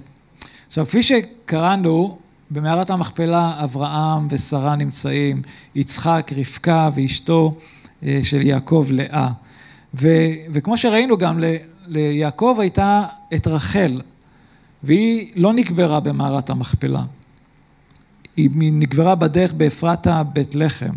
[0.67, 2.17] עכשיו, כפי שקראנו,
[2.51, 5.41] במערת המכפלה אברהם ושרה נמצאים,
[5.75, 7.51] יצחק, רבקה ואשתו
[8.03, 9.31] אה, של יעקב לאה.
[9.93, 10.07] ו,
[10.53, 11.45] וכמו שראינו גם, ל,
[11.87, 14.01] ליעקב הייתה את רחל,
[14.83, 17.03] והיא לא נקברה במערת המכפלה.
[18.37, 20.93] היא נקברה בדרך באפרתה בית לחם.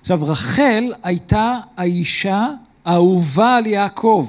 [0.00, 2.48] עכשיו, רחל הייתה האישה
[2.84, 4.28] האהובה על יעקב.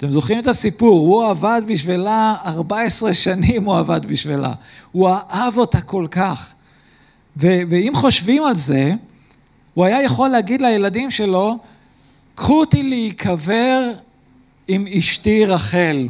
[0.00, 4.52] אתם זוכרים את הסיפור, הוא עבד בשבילה 14 שנים הוא עבד בשבילה,
[4.92, 6.52] הוא אהב אותה כל כך.
[7.36, 8.92] ו- ואם חושבים על זה,
[9.74, 11.58] הוא היה יכול להגיד לילדים שלו,
[12.34, 13.90] קחו אותי להיקבר
[14.68, 16.08] עם אשתי רחל.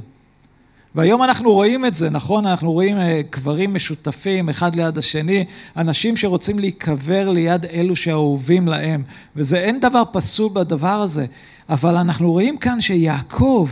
[0.94, 2.46] והיום אנחנו רואים את זה, נכון?
[2.46, 5.44] אנחנו רואים אה, קברים משותפים אחד ליד השני,
[5.76, 9.02] אנשים שרוצים להיקבר ליד אלו שאהובים להם,
[9.36, 11.26] וזה אין דבר פסול בדבר הזה,
[11.70, 13.68] אבל אנחנו רואים כאן שיעקב,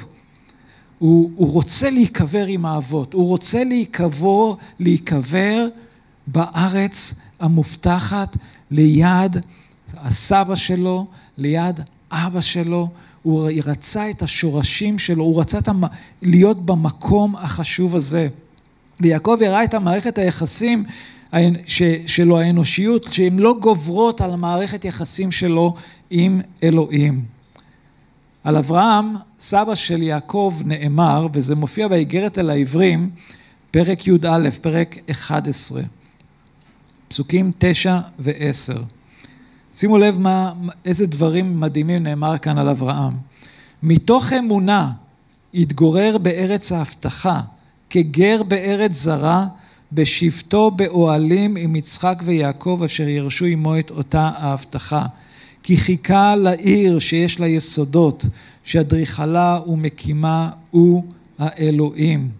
[0.98, 5.66] הוא, הוא רוצה להיקבר עם האבות, הוא רוצה להיקבר, להיקבר
[6.26, 8.36] בארץ המובטחת
[8.70, 9.36] ליד
[9.96, 11.04] הסבא שלו,
[11.38, 11.80] ליד
[12.10, 12.88] אבא שלו,
[13.22, 15.82] הוא רצה את השורשים שלו, הוא רצה המ...
[16.22, 18.28] להיות במקום החשוב הזה.
[19.00, 20.84] ויעקב הראה את המערכת היחסים
[21.66, 21.82] ש...
[22.06, 25.74] שלו, האנושיות, שהן לא גוברות על מערכת יחסים שלו
[26.10, 27.37] עם אלוהים.
[28.48, 33.10] על אברהם, סבא של יעקב, נאמר, וזה מופיע באיגרת אל העברים,
[33.70, 35.82] פרק י"א, פרק 11,
[37.08, 38.78] פסוקים 9 ו-10.
[39.74, 40.52] שימו לב מה,
[40.84, 43.12] איזה דברים מדהימים נאמר כאן על אברהם.
[43.82, 44.92] מתוך אמונה
[45.54, 47.40] התגורר בארץ ההבטחה,
[47.90, 49.46] כגר בארץ זרה,
[49.92, 55.06] בשבתו באוהלים עם יצחק ויעקב אשר ירשו עמו את אותה ההבטחה.
[55.68, 58.24] כי חיכה לעיר שיש לה יסודות,
[58.64, 61.04] שאדריכלה ומקימה הוא
[61.38, 62.30] האלוהים.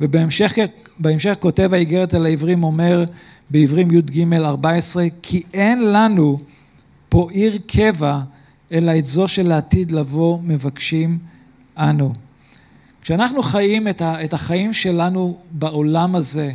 [0.00, 0.52] ובהמשך
[0.98, 3.04] בהמשך כותב האיגרת על העברים אומר
[3.50, 6.38] בעברים י"ג 14 כי אין לנו
[7.08, 8.18] פה עיר קבע,
[8.72, 11.18] אלא את זו של העתיד לבוא מבקשים
[11.78, 12.12] אנו.
[13.02, 16.52] כשאנחנו חיים את החיים שלנו בעולם הזה,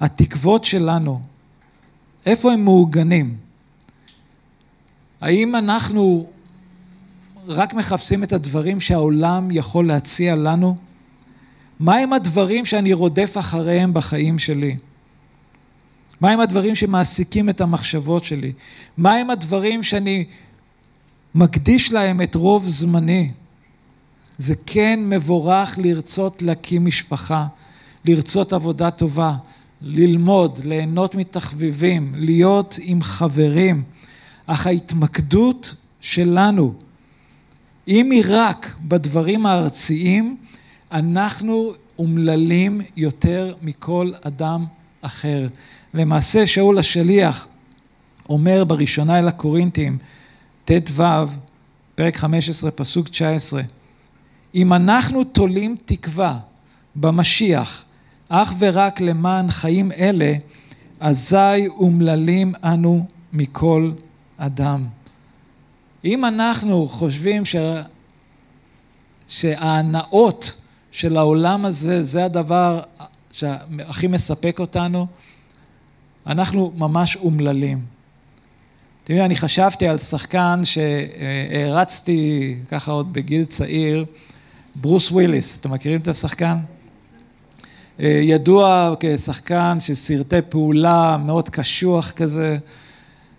[0.00, 1.20] התקוות שלנו,
[2.26, 3.43] איפה הם מעוגנים?
[5.24, 6.26] האם אנחנו
[7.46, 10.76] רק מחפשים את הדברים שהעולם יכול להציע לנו?
[11.80, 14.76] מהם הדברים שאני רודף אחריהם בחיים שלי?
[16.20, 18.52] מהם הדברים שמעסיקים את המחשבות שלי?
[18.98, 20.24] מהם הדברים שאני
[21.34, 23.30] מקדיש להם את רוב זמני?
[24.38, 27.46] זה כן מבורך לרצות להקים משפחה,
[28.04, 29.36] לרצות עבודה טובה,
[29.82, 33.82] ללמוד, ליהנות מתחביבים, להיות עם חברים,
[34.46, 36.74] אך ההתמקדות שלנו,
[37.88, 40.36] אם היא רק בדברים הארציים,
[40.92, 44.66] אנחנו אומללים יותר מכל אדם
[45.00, 45.48] אחר.
[45.94, 47.46] למעשה שאול השליח
[48.28, 49.98] אומר בראשונה אל הקורינתים,
[50.64, 51.02] ט"ו,
[51.94, 53.62] פרק 15, פסוק 19,
[54.54, 56.38] אם אנחנו תולים תקווה
[56.96, 57.84] במשיח
[58.28, 60.34] אך ורק למען חיים אלה,
[61.00, 63.92] אזי אומללים אנו מכל
[64.36, 64.86] אדם.
[66.04, 67.56] אם אנחנו חושבים ש...
[69.28, 70.54] שההנאות
[70.92, 72.80] של העולם הזה, זה הדבר
[73.32, 75.06] שהכי מספק אותנו,
[76.26, 77.78] אנחנו ממש אומללים.
[79.04, 84.04] אתם יודעים, אני חשבתי על שחקן שהערצתי ככה עוד בגיל צעיר,
[84.74, 86.56] ברוס וויליס, אתם מכירים את השחקן?
[87.98, 92.58] ידוע כשחקן של סרטי פעולה, מאוד קשוח כזה,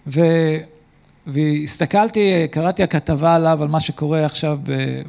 [0.07, 0.21] ו...
[1.27, 4.59] והסתכלתי, קראתי הכתבה עליו, על מה שקורה עכשיו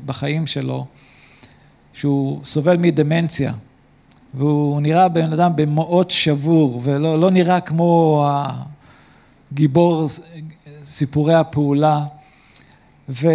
[0.07, 0.87] בחיים שלו,
[1.93, 3.53] שהוא סובל מדמנציה.
[4.35, 8.29] והוא נראה בן אדם במאוד שבור, ולא לא נראה כמו
[9.53, 10.07] הגיבור
[10.85, 12.05] סיפורי הפעולה.
[13.09, 13.29] ו,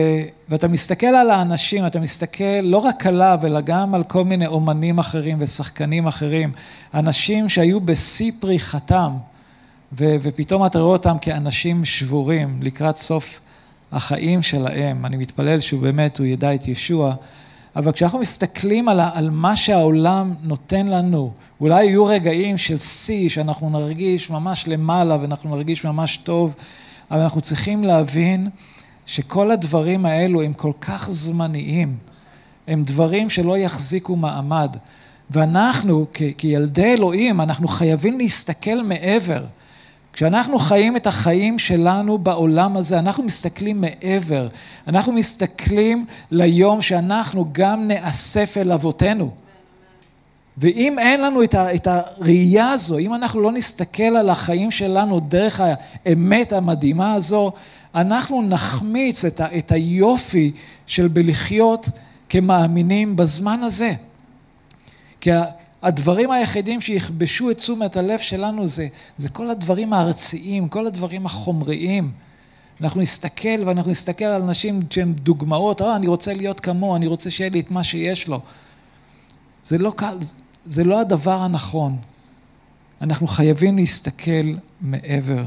[0.49, 4.99] ואתה מסתכל על האנשים, אתה מסתכל לא רק עליו, אלא גם על כל מיני אומנים
[4.99, 6.51] אחרים ושחקנים אחרים,
[6.93, 9.11] אנשים שהיו בשיא פריחתם,
[9.97, 13.39] ו, ופתאום אתה רואה אותם כאנשים שבורים לקראת סוף
[13.91, 15.06] החיים שלהם.
[15.06, 17.13] אני מתפלל שהוא באמת, הוא ידע את ישוע.
[17.75, 23.69] אבל כשאנחנו מסתכלים על, על מה שהעולם נותן לנו, אולי יהיו רגעים של שיא, שאנחנו
[23.69, 26.54] נרגיש ממש למעלה ואנחנו נרגיש ממש טוב,
[27.12, 28.49] אבל אנחנו צריכים להבין
[29.06, 31.97] שכל הדברים האלו הם כל כך זמניים,
[32.67, 34.75] הם דברים שלא יחזיקו מעמד.
[35.30, 39.43] ואנחנו, כ- כילדי אלוהים, אנחנו חייבים להסתכל מעבר.
[40.13, 44.47] כשאנחנו חיים את החיים שלנו בעולם הזה, אנחנו מסתכלים מעבר,
[44.88, 49.32] אנחנו מסתכלים ליום שאנחנו גם נאסף אל אבותינו.
[50.58, 55.19] ואם אין לנו את, ה, את הראייה הזו, אם אנחנו לא נסתכל על החיים שלנו
[55.19, 55.62] דרך
[56.06, 57.52] האמת המדהימה הזו,
[57.95, 60.52] אנחנו נחמיץ את, ה, את היופי
[60.88, 61.86] של בלחיות
[62.30, 63.93] כמאמינים בזמן הזה.
[65.21, 65.32] כי
[65.81, 72.11] הדברים היחידים שיכבשו את תשומת הלב שלנו זה, זה כל הדברים הארציים, כל הדברים החומריים.
[72.81, 77.31] אנחנו נסתכל ואנחנו נסתכל על אנשים שהם דוגמאות, אה, אני רוצה להיות כמוהו, אני רוצה
[77.31, 78.39] שיהיה לי את מה שיש לו.
[79.63, 79.93] זה לא
[80.65, 81.97] זה לא הדבר הנכון.
[83.01, 85.45] אנחנו חייבים להסתכל מעבר.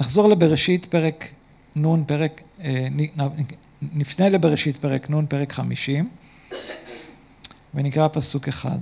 [0.00, 1.24] נחזור לבראשית פרק
[1.76, 2.88] נ', פרק, אה,
[3.82, 6.04] נפנה לבראשית פרק נ', פרק חמישים,
[7.74, 8.78] ונקרא פסוק אחד.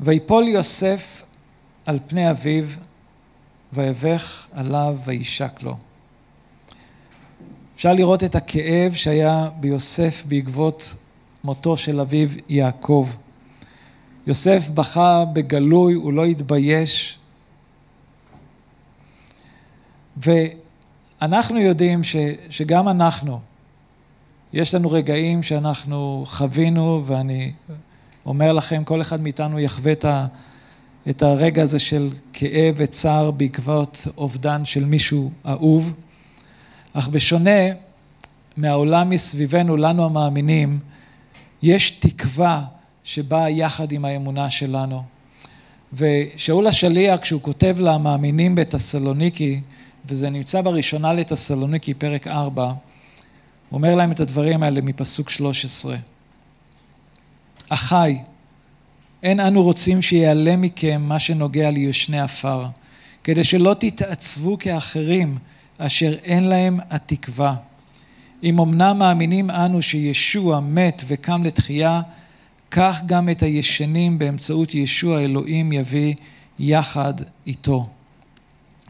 [0.00, 1.22] ויפול יוסף
[1.86, 2.64] על פני אביו,
[3.72, 5.76] ויבך עליו וישק לו.
[7.76, 10.94] אפשר לראות את הכאב שהיה ביוסף בעקבות
[11.44, 13.08] מותו של אביו יעקב.
[14.26, 17.18] יוסף בכה בגלוי, הוא לא התבייש.
[21.22, 22.16] ואנחנו יודעים ש,
[22.50, 23.40] שגם אנחנו,
[24.52, 27.52] יש לנו רגעים שאנחנו חווינו, ואני
[28.26, 30.26] אומר לכם, כל אחד מאיתנו יחווה את, ה,
[31.10, 35.92] את הרגע הזה של כאב וצער בעקבות אובדן של מישהו אהוב.
[36.92, 37.60] אך בשונה
[38.56, 40.78] מהעולם מסביבנו, לנו המאמינים,
[41.62, 42.64] יש תקווה
[43.04, 45.02] שבאה יחד עם האמונה שלנו.
[45.92, 49.60] ושאול השליח, כשהוא כותב למאמינים בתסלוניקי,
[50.06, 52.74] וזה נמצא בראשונה לתסלוניקי, פרק 4, הוא
[53.72, 55.96] אומר להם את הדברים האלה מפסוק 13.
[57.68, 58.18] אחי,
[59.22, 62.66] אין אנו רוצים שיעלה מכם מה שנוגע ליושני עפר,
[63.24, 65.38] כדי שלא תתעצבו כאחרים,
[65.78, 67.56] אשר אין להם התקווה.
[68.42, 72.00] אם אמנם מאמינים אנו שישוע מת וקם לתחייה,
[72.70, 76.14] כך גם את הישנים באמצעות ישוע אלוהים יביא
[76.58, 77.14] יחד
[77.46, 77.86] איתו.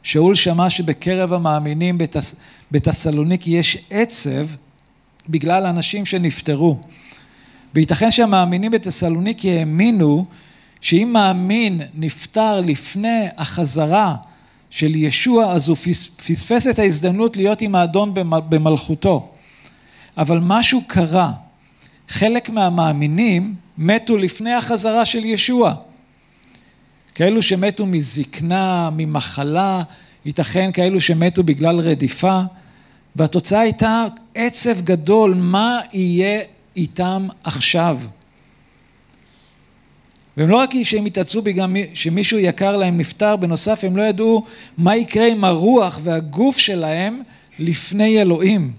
[0.03, 2.37] שאול שמע שבקרב המאמינים בתס...
[2.71, 4.47] בתסלוניקי יש עצב
[5.29, 6.79] בגלל אנשים שנפטרו.
[7.75, 10.25] וייתכן שהמאמינים בתסלוניקי האמינו
[10.81, 14.17] שאם מאמין נפטר לפני החזרה
[14.71, 15.77] של ישוע, אז הוא
[16.27, 18.15] פספס את ההזדמנות להיות עם האדון
[18.49, 19.29] במלכותו.
[20.19, 21.33] אבל משהו קרה.
[22.09, 25.75] חלק מהמאמינים מתו לפני החזרה של ישוע.
[27.15, 29.83] כאלו שמתו מזקנה, ממחלה,
[30.25, 32.41] ייתכן כאלו שמתו בגלל רדיפה,
[33.17, 36.41] והתוצאה הייתה עצב גדול, מה יהיה
[36.77, 37.99] איתם עכשיו?
[40.37, 44.43] והם לא רק שהם התעצבו בגלל שמישהו יקר להם נפטר, בנוסף הם לא ידעו
[44.79, 47.23] מה יקרה עם הרוח והגוף שלהם
[47.59, 48.73] לפני אלוהים.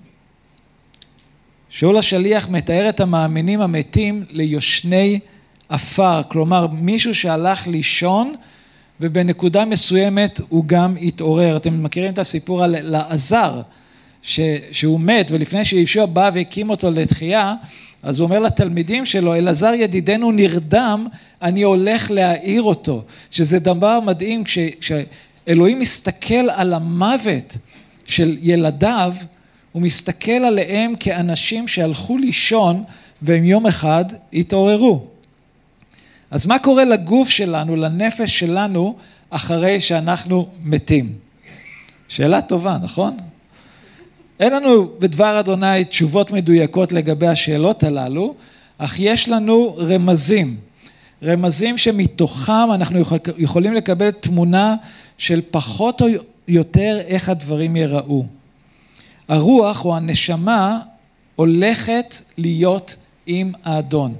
[1.70, 5.20] שאול השליח מתאר את המאמינים המתים ליושני
[5.74, 8.36] עפר, כלומר מישהו שהלך לישון
[9.00, 11.58] ובנקודה מסוימת הוא גם התעורר.
[11.58, 13.62] אתם מכירים את הסיפור על לעזר,
[14.72, 17.56] שהוא מת ולפני שישוע בא והקים אותו לתחייה,
[18.04, 21.08] אז הוא אומר לתלמידים שלו, אלעזר ידידנו נרדם,
[21.42, 23.04] אני הולך להעיר אותו.
[23.32, 24.44] שזה דבר מדהים,
[24.80, 27.58] כשאלוהים מסתכל על המוות
[28.06, 29.14] של ילדיו,
[29.72, 32.84] הוא מסתכל עליהם כאנשים שהלכו לישון
[33.22, 35.13] והם יום אחד התעוררו.
[36.34, 38.96] אז מה קורה לגוף שלנו, לנפש שלנו,
[39.30, 41.14] אחרי שאנחנו מתים?
[42.08, 43.18] שאלה טובה, נכון?
[44.40, 48.34] אין לנו בדבר אדוני תשובות מדויקות לגבי השאלות הללו,
[48.78, 50.58] אך יש לנו רמזים.
[51.24, 53.00] רמזים שמתוכם אנחנו
[53.38, 54.76] יכולים לקבל תמונה
[55.18, 56.08] של פחות או
[56.48, 58.26] יותר איך הדברים ייראו.
[59.28, 60.80] הרוח או הנשמה
[61.36, 64.16] הולכת להיות עם האדון.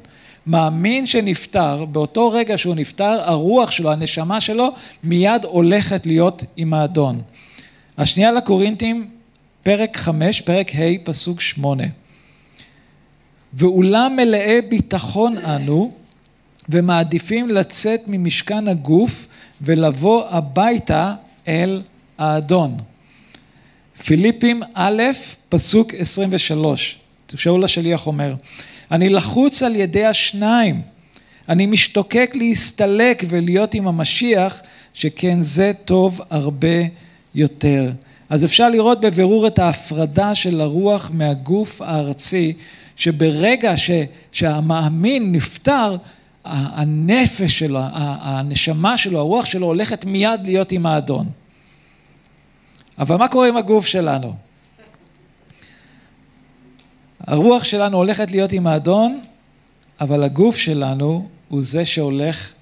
[0.48, 4.70] מאמין שנפטר, באותו רגע שהוא נפטר, הרוח שלו, הנשמה שלו,
[5.04, 7.22] מיד הולכת להיות עם האדון.
[7.98, 9.08] השנייה לקורינתים,
[9.64, 11.84] פרק חמש, פרק ה', פסוק שמונה.
[13.54, 15.92] ואולם מלאי ביטחון אנו,
[16.70, 19.28] ומעדיפים לצאת ממשכן הגוף
[19.62, 21.16] ולבוא הביתה
[21.48, 21.82] אל
[22.18, 22.78] האדון.
[24.06, 25.02] פיליפים א',
[25.50, 26.98] פסוק 23,
[27.36, 28.36] שאול השליח אומר,
[28.92, 30.82] אני לחוץ על ידי השניים,
[31.50, 34.62] אני משתוקק להסתלק ולהיות עם המשיח,
[34.94, 36.78] שכן זה טוב הרבה
[37.36, 37.92] יותר.
[38.30, 42.54] אז אפשר לראות בבירור את ההפרדה של הרוח מהגוף הארצי,
[42.96, 43.92] שברגע ש,
[44.32, 45.98] שהמאמין נפטר,
[46.46, 51.26] הנפש שלו, הנשמה שלו, הרוח שלו הולכת מיד להיות עם האדון.
[53.00, 54.34] אבל מה קורה עם הגוף שלנו?
[57.28, 59.22] הרוח שלנו הולכת להיות עם האדון,
[60.02, 62.54] אבל הגוף שלנו הוא זה שהולך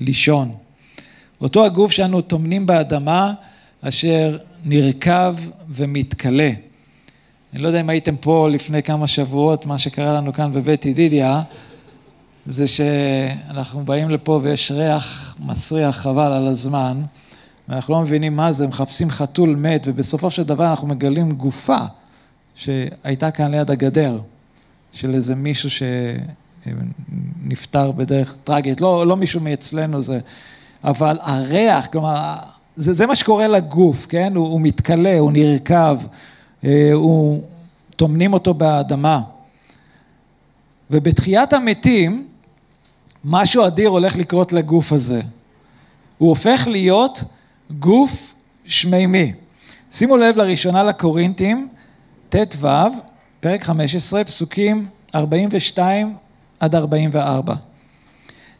[0.00, 0.54] לישון.
[1.40, 3.32] אותו הגוף שאנו טומנים באדמה,
[3.80, 5.36] אשר נרקב
[5.68, 6.50] ומתכלה.
[7.52, 11.42] אני לא יודע אם הייתם פה לפני כמה שבועות, מה שקרה לנו כאן בבית ידידיה,
[12.46, 17.02] זה שאנחנו באים לפה ויש ריח מסריח חבל על הזמן,
[17.68, 21.78] ואנחנו לא מבינים מה זה, מחפשים חתול מת, ובסופו של דבר אנחנו מגלים גופה
[22.54, 24.20] שהייתה כאן ליד הגדר,
[24.92, 25.70] של איזה מישהו
[26.66, 30.18] שנפטר בדרך טרגית, לא, לא מישהו מאצלנו זה,
[30.84, 32.34] אבל הריח, כלומר,
[32.76, 34.36] זה, זה מה שקורה לגוף, כן?
[34.36, 35.96] הוא, הוא מתכלה, הוא נרקב,
[36.64, 37.42] אה, הוא,
[38.00, 39.20] טומנים אותו באדמה.
[40.90, 42.28] ובתחיית המתים,
[43.24, 45.20] משהו אדיר הולך לקרות לגוף הזה.
[46.18, 47.22] הוא הופך להיות
[47.78, 48.34] גוף
[48.64, 49.32] שמימי.
[49.90, 51.68] שימו לב לראשונה לקורינתים,
[52.30, 52.68] ט"ו,
[53.40, 56.16] פרק 15, פסוקים 42
[56.60, 57.54] עד 44.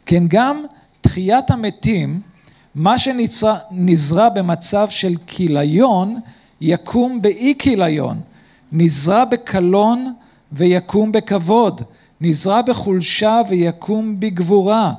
[0.05, 0.63] כן גם
[1.01, 2.21] תחיית המתים,
[2.75, 6.19] מה שנזרע במצב של כיליון,
[6.61, 8.21] יקום באי כיליון.
[8.71, 10.13] נזרע בקלון
[10.51, 11.81] ויקום בכבוד.
[12.21, 14.93] נזרע בחולשה ויקום בגבורה.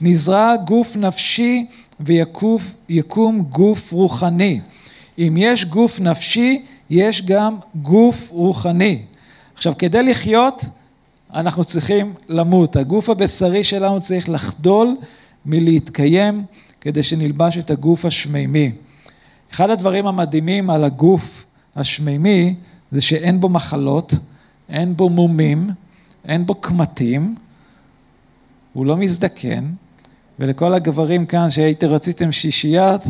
[0.00, 1.66] נזרע גוף נפשי
[2.00, 4.60] ויקום גוף רוחני.
[5.18, 6.62] אם יש גוף נפשי,
[6.94, 9.02] יש גם גוף רוחני.
[9.54, 10.64] עכשיו, כדי לחיות,
[11.34, 12.76] אנחנו צריכים למות.
[12.76, 14.96] הגוף הבשרי שלנו צריך לחדול
[15.46, 16.44] מלהתקיים
[16.80, 18.72] כדי שנלבש את הגוף השמימי.
[19.52, 21.44] אחד הדברים המדהימים על הגוף
[21.76, 22.54] השמימי
[22.90, 24.14] זה שאין בו מחלות,
[24.68, 25.70] אין בו מומים,
[26.24, 27.34] אין בו קמטים,
[28.72, 29.70] הוא לא מזדקן,
[30.38, 33.02] ולכל הגברים כאן שהייתם רציתם שישיות,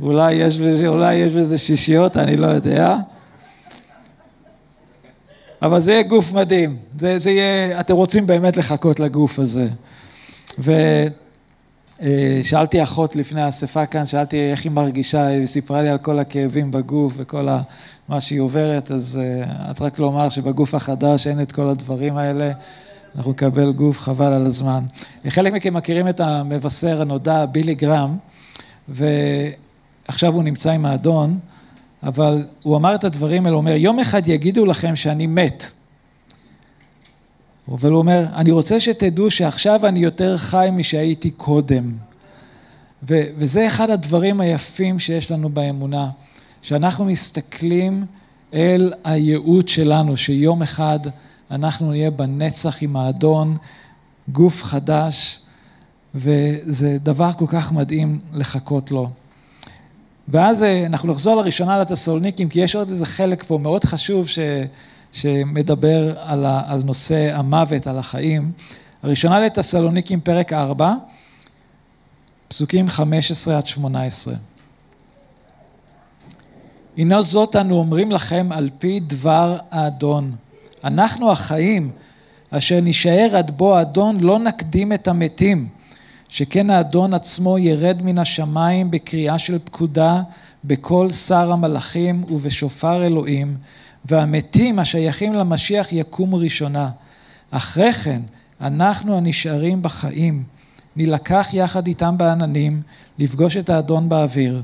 [0.00, 2.96] אולי יש בזה, אולי יש בזה שישיות, אני לא יודע.
[5.62, 9.68] אבל זה יהיה גוף מדהים, זה, זה יהיה, אתם רוצים באמת לחכות לגוף הזה.
[12.00, 16.70] ושאלתי אחות לפני האספה כאן, שאלתי איך היא מרגישה, היא סיפרה לי על כל הכאבים
[16.70, 17.60] בגוף וכל ה,
[18.08, 22.52] מה שהיא עוברת, אז uh, את רק לומר שבגוף החדש אין את כל הדברים האלה,
[23.16, 24.84] אנחנו נקבל גוף חבל על הזמן.
[25.28, 28.16] חלק מכם מכירים את המבשר הנודע בילי גרם,
[30.08, 31.38] ועכשיו הוא נמצא עם האדון,
[32.02, 35.70] אבל הוא אמר את הדברים האלה, הוא אומר, יום אחד יגידו לכם שאני מת.
[37.68, 41.92] אבל הוא אומר, אני רוצה שתדעו שעכשיו אני יותר חי משהייתי קודם.
[43.08, 46.10] ו- וזה אחד הדברים היפים שיש לנו באמונה.
[46.62, 48.06] שאנחנו מסתכלים
[48.54, 50.98] אל הייעוד שלנו, שיום אחד
[51.50, 53.56] אנחנו נהיה בנצח עם האדון,
[54.28, 55.40] גוף חדש,
[56.14, 59.10] וזה דבר כל כך מדהים לחכות לו.
[60.28, 64.38] ואז אה, אנחנו נחזור לראשונה לתסלוניקים, כי יש עוד איזה חלק פה מאוד חשוב ש,
[65.12, 68.52] שמדבר על, ה, על נושא המוות, על החיים.
[69.02, 70.94] הראשונה לתסלוניקים, פרק 4,
[72.48, 74.34] פסוקים 15 עד 18.
[76.96, 80.36] הנה זאת אנו אומרים לכם על פי דבר האדון.
[80.84, 81.90] אנחנו החיים,
[82.50, 85.68] אשר נישאר עד בוא האדון, לא נקדים את המתים,
[86.28, 90.22] שכן האדון עצמו ירד מן השמיים בקריאה של פקודה,
[90.64, 93.56] בקול שר המלאכים ובשופר אלוהים,
[94.04, 96.90] והמתים השייכים למשיח יקומו ראשונה.
[97.50, 98.20] אחרי כן,
[98.60, 100.42] אנחנו הנשארים בחיים,
[100.96, 102.82] נילקח יחד איתם בעננים,
[103.18, 104.62] לפגוש את האדון באוויר.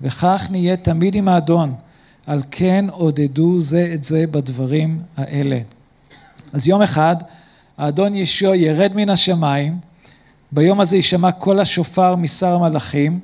[0.00, 1.74] וכך נהיה תמיד עם האדון,
[2.26, 5.58] על כן עודדו זה את זה בדברים האלה.
[6.52, 7.16] אז יום אחד
[7.78, 9.78] האדון ישוע ירד מן השמיים,
[10.52, 13.20] ביום הזה יישמע קול השופר משר המלאכים,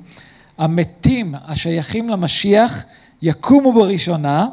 [0.57, 2.83] המתים השייכים למשיח
[3.21, 4.47] יקומו בראשונה,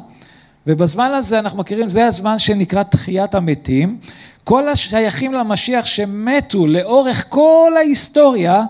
[0.67, 3.97] ובזמן הזה אנחנו מכירים, זה הזמן שנקרא תחיית המתים,
[4.43, 8.63] כל השייכים למשיח שמתו לאורך כל ההיסטוריה,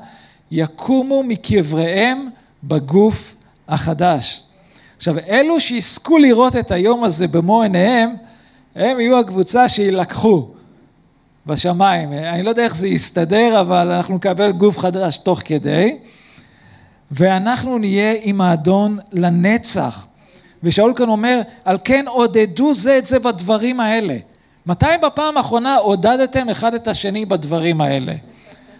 [0.51, 2.29] יקומו מקבריהם
[2.63, 3.35] בגוף
[3.67, 4.43] החדש.
[4.97, 8.13] עכשיו, אלו שיזכו לראות את היום הזה במו עיניהם,
[8.75, 10.47] הם יהיו הקבוצה שיילקחו
[11.45, 12.13] בשמיים.
[12.13, 15.97] אני לא יודע איך זה יסתדר, אבל אנחנו נקבל גוף חדש תוך כדי,
[17.11, 20.05] ואנחנו נהיה עם האדון לנצח.
[20.63, 24.17] ושאול כאן אומר, על כן עודדו זה את זה בדברים האלה.
[24.65, 28.13] מתי בפעם האחרונה עודדתם אחד את השני בדברים האלה?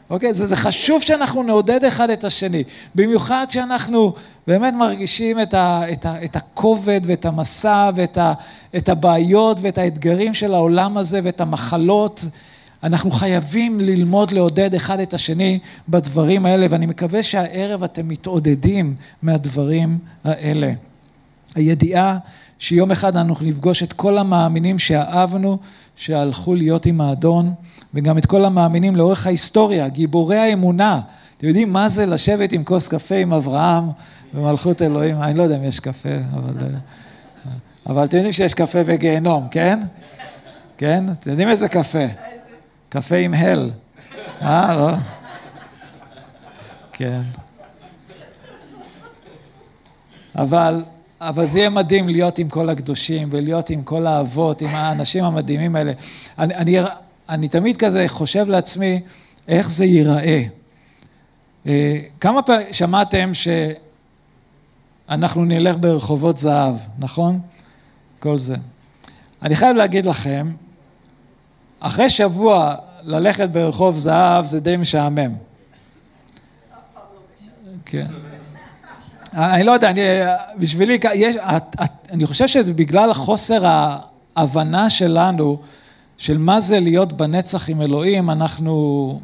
[0.10, 0.34] אוקיי?
[0.34, 2.64] זה, זה חשוב שאנחנו נעודד אחד את השני,
[2.96, 4.14] במיוחד שאנחנו
[4.48, 8.34] באמת מרגישים את, ה, את, ה, את הכובד ואת המסע ואת ה,
[8.78, 12.26] את הבעיות ואת האתגרים של העולם הזה ואת המחלות.
[12.84, 15.60] אנחנו חייבים ללמוד לעודד אחד את השני
[15.90, 20.74] בדברים האלה, ואני מקווה שהערב אתם מתעודדים מהדברים האלה.
[21.56, 22.18] הידיעה
[22.60, 25.58] שיום אחד אנחנו נפגוש את כל המאמינים שאהבנו,
[25.96, 27.54] שהלכו להיות עם האדון,
[27.94, 31.02] וגם את כל המאמינים לאורך ההיסטוריה, גיבורי האמונה.
[31.38, 33.84] אתם יודעים מה זה לשבת עם כוס קפה עם אברהם
[34.34, 35.22] במלכות אלוהים?
[35.22, 36.54] אני לא יודע אם יש קפה, אבל...
[37.88, 39.80] אבל אתם יודעים שיש קפה בגיהנום, כן?
[40.78, 41.04] כן?
[41.12, 42.06] אתם יודעים איזה קפה?
[42.94, 43.72] קפה עם הל.
[44.42, 44.92] אה, לא?
[46.94, 47.22] כן.
[50.36, 50.84] אבל,
[51.22, 55.76] אבל זה יהיה מדהים להיות עם כל הקדושים ולהיות עם כל האבות, עם האנשים המדהימים
[55.76, 55.92] האלה.
[56.40, 56.80] אני, אני,
[57.30, 59.02] אני תמיד כזה חושב לעצמי
[59.48, 60.44] איך זה ייראה.
[61.68, 63.32] אה, כמה פעמים שמעתם
[65.10, 67.40] שאנחנו נלך ברחובות זהב, נכון?
[68.20, 68.56] כל זה.
[69.42, 70.48] אני חייב להגיד לכם,
[71.84, 75.32] אחרי שבוע ללכת ברחוב זהב זה די משעמם.
[77.86, 78.06] כן.
[79.34, 80.02] אני לא יודע, אני,
[80.58, 83.64] בשבילי, יש, את, את, אני חושב שזה בגלל חוסר
[84.36, 85.58] ההבנה שלנו
[86.18, 89.20] של מה זה להיות בנצח עם אלוהים, אנחנו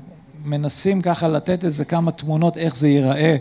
[0.45, 3.35] מנסים ככה לתת איזה כמה תמונות איך זה ייראה,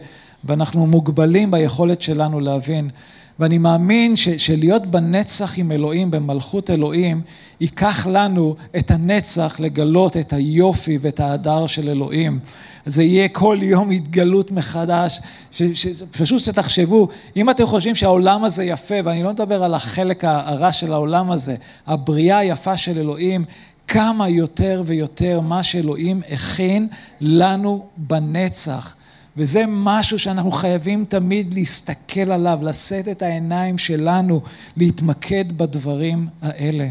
[0.44, 2.90] ואנחנו מוגבלים ביכולת שלנו להבין.
[3.38, 7.20] ואני מאמין ש, שלהיות בנצח עם אלוהים, במלכות אלוהים,
[7.60, 12.38] ייקח לנו את הנצח לגלות את היופי ואת ההדר של אלוהים.
[12.86, 15.20] זה יהיה כל יום התגלות מחדש,
[15.50, 20.24] ש, ש, פשוט שתחשבו, אם אתם חושבים שהעולם הזה יפה, ואני לא מדבר על החלק
[20.24, 23.44] הרע של העולם הזה, הבריאה היפה של אלוהים,
[23.88, 26.88] כמה יותר ויותר מה שאלוהים הכין
[27.20, 28.94] לנו בנצח.
[29.38, 34.40] וזה משהו שאנחנו חייבים תמיד להסתכל עליו, לשאת את העיניים שלנו,
[34.76, 36.88] להתמקד בדברים האלה.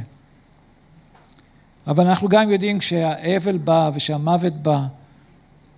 [1.87, 4.79] אבל אנחנו גם יודעים כשהאבל בא ושהמוות בא,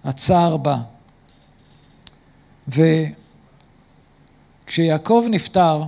[0.04, 0.78] הצער בא.
[4.68, 5.84] וכשיעקב נפטר,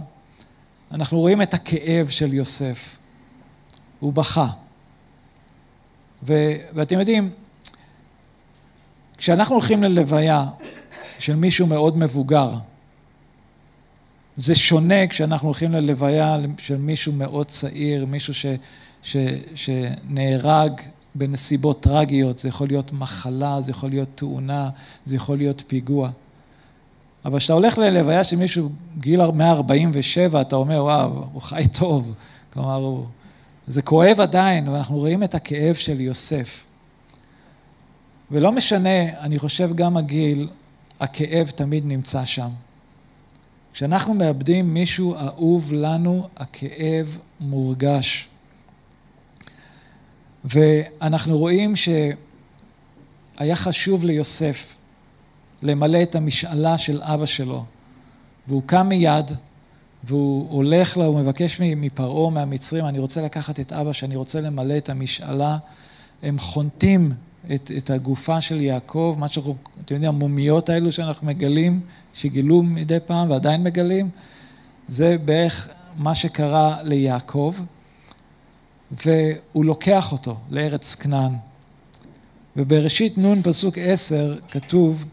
[0.91, 2.95] אנחנו רואים את הכאב של יוסף.
[3.99, 4.47] הוא בכה.
[6.23, 7.31] ו- ואתם יודעים,
[9.21, 10.45] כשאנחנו הולכים ללוויה
[11.19, 12.51] של מישהו מאוד מבוגר,
[14.35, 18.45] זה שונה כשאנחנו הולכים ללוויה של מישהו מאוד צעיר, מישהו ש,
[19.03, 19.17] ש,
[19.55, 20.81] שנהרג
[21.15, 24.69] בנסיבות טרגיות, זה יכול להיות מחלה, זה יכול להיות תאונה,
[25.05, 26.09] זה יכול להיות פיגוע.
[27.25, 32.13] אבל כשאתה הולך ללוויה של מישהו גיל 147, אתה אומר, וואו, הוא חי טוב.
[32.53, 33.05] כלומר, הוא...
[33.67, 36.70] זה כואב עדיין, ואנחנו רואים את הכאב של יוסף.
[38.31, 40.49] ולא משנה, אני חושב גם הגיל,
[40.99, 42.49] הכאב תמיד נמצא שם.
[43.73, 48.27] כשאנחנו מאבדים מישהו אהוב לנו, הכאב מורגש.
[50.45, 54.75] ואנחנו רואים שהיה חשוב ליוסף
[55.61, 57.65] למלא את המשאלה של אבא שלו,
[58.47, 59.31] והוא קם מיד,
[60.03, 64.77] והוא הולך לו, הוא מבקש מפרעה, מהמצרים, אני רוצה לקחת את אבא, שאני רוצה למלא
[64.77, 65.57] את המשאלה.
[66.23, 67.11] הם חונטים
[67.55, 71.81] את, את הגופה של יעקב, מה שאנחנו, אתם יודעים, המומיות האלו שאנחנו מגלים,
[72.13, 74.09] שגילו מדי פעם ועדיין מגלים,
[74.87, 77.55] זה בערך מה שקרה ליעקב,
[78.91, 81.33] והוא לוקח אותו לארץ כנען.
[82.55, 85.05] ובראשית נ' פסוק עשר כתוב,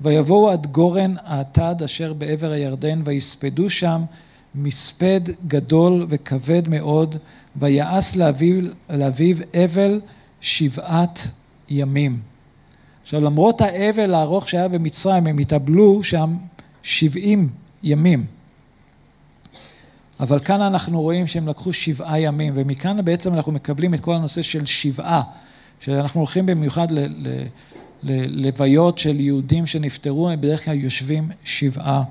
[0.00, 4.02] ויבואו עד גורן האטד אשר בעבר הירדן ויספדו שם
[4.54, 7.16] מספד גדול וכבד מאוד
[7.56, 8.16] ויעש
[8.90, 10.00] לאביו אבל
[10.40, 11.28] שבעת
[11.70, 12.20] ימים.
[13.02, 16.36] עכשיו למרות האבל הארוך שהיה במצרים הם התאבלו שם
[16.82, 17.48] שבעים
[17.82, 18.24] ימים.
[20.20, 24.42] אבל כאן אנחנו רואים שהם לקחו שבעה ימים ומכאן בעצם אנחנו מקבלים את כל הנושא
[24.42, 25.22] של שבעה
[25.80, 26.88] שאנחנו הולכים במיוחד
[28.02, 32.02] ללוויות של יהודים שנפטרו, הם בדרך כלל יושבים שבעה.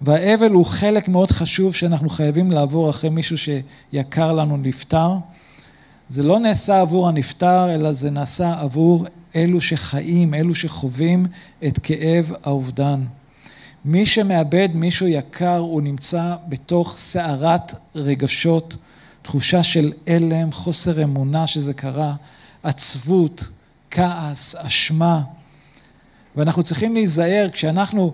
[0.00, 5.10] והאבל הוא חלק מאוד חשוב שאנחנו חייבים לעבור אחרי מישהו שיקר לנו נפטר.
[6.08, 11.26] זה לא נעשה עבור הנפטר, אלא זה נעשה עבור אלו שחיים, אלו שחווים
[11.66, 13.04] את כאב האובדן.
[13.84, 18.76] מי שמאבד מישהו יקר, הוא נמצא בתוך סערת רגשות,
[19.22, 22.14] תחושה של הלם, חוסר אמונה שזה קרה,
[22.62, 23.44] עצבות,
[23.90, 25.22] כעס, אשמה.
[26.36, 28.12] ואנחנו צריכים להיזהר כשאנחנו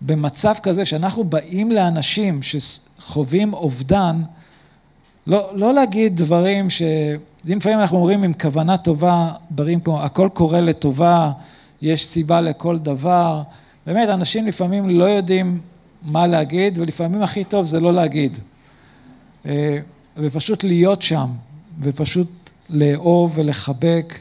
[0.00, 4.22] במצב כזה, שאנחנו באים לאנשים שחווים אובדן,
[5.26, 6.82] לא, לא להגיד דברים ש...
[7.44, 11.32] לפעמים אנחנו אומרים עם כוונה טובה, דברים פה, הכל קורה לטובה,
[11.82, 13.42] יש סיבה לכל דבר.
[13.86, 15.60] באמת, אנשים לפעמים לא יודעים
[16.02, 18.38] מה להגיד, ולפעמים הכי טוב זה לא להגיד.
[19.46, 19.78] אה,
[20.16, 21.26] ופשוט להיות שם,
[21.80, 24.18] ופשוט לאהוב ולחבק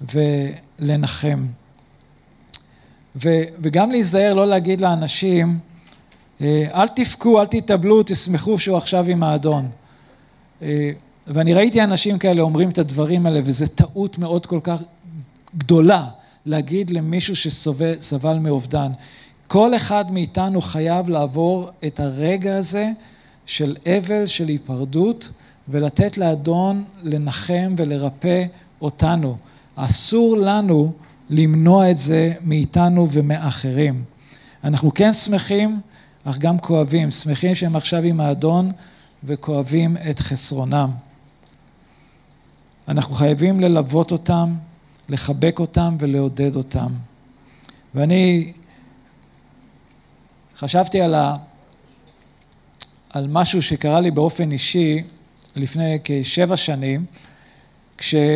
[0.00, 1.46] ולנחם.
[3.16, 3.28] ו,
[3.62, 5.58] וגם להיזהר לא להגיד לאנשים,
[6.40, 9.70] אה, אל תבכו, אל תתאבלו, תשמחו שהוא עכשיו עם האדון.
[10.62, 10.90] אה,
[11.26, 14.82] ואני ראיתי אנשים כאלה אומרים את הדברים האלה, וזו טעות מאוד כל כך
[15.58, 16.06] גדולה
[16.46, 18.90] להגיד למישהו שסבל מאובדן.
[19.46, 22.90] כל אחד מאיתנו חייב לעבור את הרגע הזה
[23.46, 25.30] של אבל, של היפרדות,
[25.68, 28.44] ולתת לאדון לנחם ולרפא
[28.80, 29.36] אותנו.
[29.76, 30.92] אסור לנו
[31.30, 34.04] למנוע את זה מאיתנו ומאחרים.
[34.64, 35.80] אנחנו כן שמחים,
[36.24, 37.10] אך גם כואבים.
[37.10, 38.72] שמחים שהם עכשיו עם האדון
[39.24, 40.90] וכואבים את חסרונם.
[42.88, 44.54] אנחנו חייבים ללוות אותם,
[45.08, 46.92] לחבק אותם ולעודד אותם.
[47.94, 48.52] ואני
[50.56, 51.34] חשבתי על, ה...
[53.10, 55.02] על משהו שקרה לי באופן אישי
[55.56, 57.04] לפני כשבע שנים,
[57.98, 58.28] כשהאבי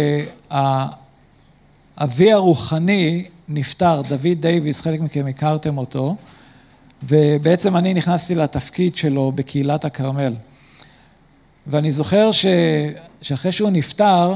[2.33, 6.17] הרוחני נפטר, דוד דייוויס, חלק מכם הכרתם אותו,
[7.03, 10.35] ובעצם אני נכנסתי לתפקיד שלו בקהילת הכרמל.
[11.67, 12.47] ואני זוכר ש...
[13.23, 14.35] שאחרי שהוא נפטר,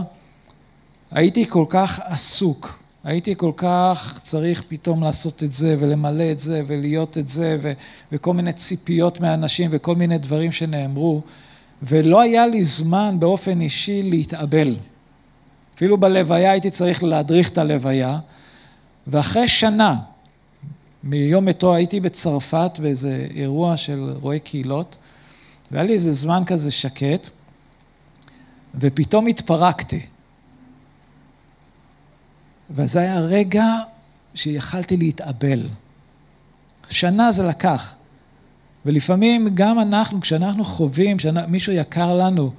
[1.10, 6.62] הייתי כל כך עסוק, הייתי כל כך צריך פתאום לעשות את זה ולמלא את זה
[6.66, 7.72] ולהיות את זה ו...
[8.12, 11.22] וכל מיני ציפיות מאנשים וכל מיני דברים שנאמרו,
[11.82, 14.76] ולא היה לי זמן באופן אישי להתאבל.
[15.74, 18.18] אפילו בלוויה הייתי צריך להדריך את הלוויה,
[19.06, 19.96] ואחרי שנה
[21.04, 24.96] מיום מתו הייתי בצרפת באיזה אירוע של רואי קהילות,
[25.72, 27.30] והיה לי איזה זמן כזה שקט,
[28.74, 30.06] ופתאום התפרקתי.
[32.70, 33.64] וזה היה רגע
[34.34, 35.66] שיכלתי להתאבל.
[36.90, 37.94] שנה זה לקח.
[38.86, 42.52] ולפעמים גם אנחנו, כשאנחנו חווים, כשמישהו יקר לנו,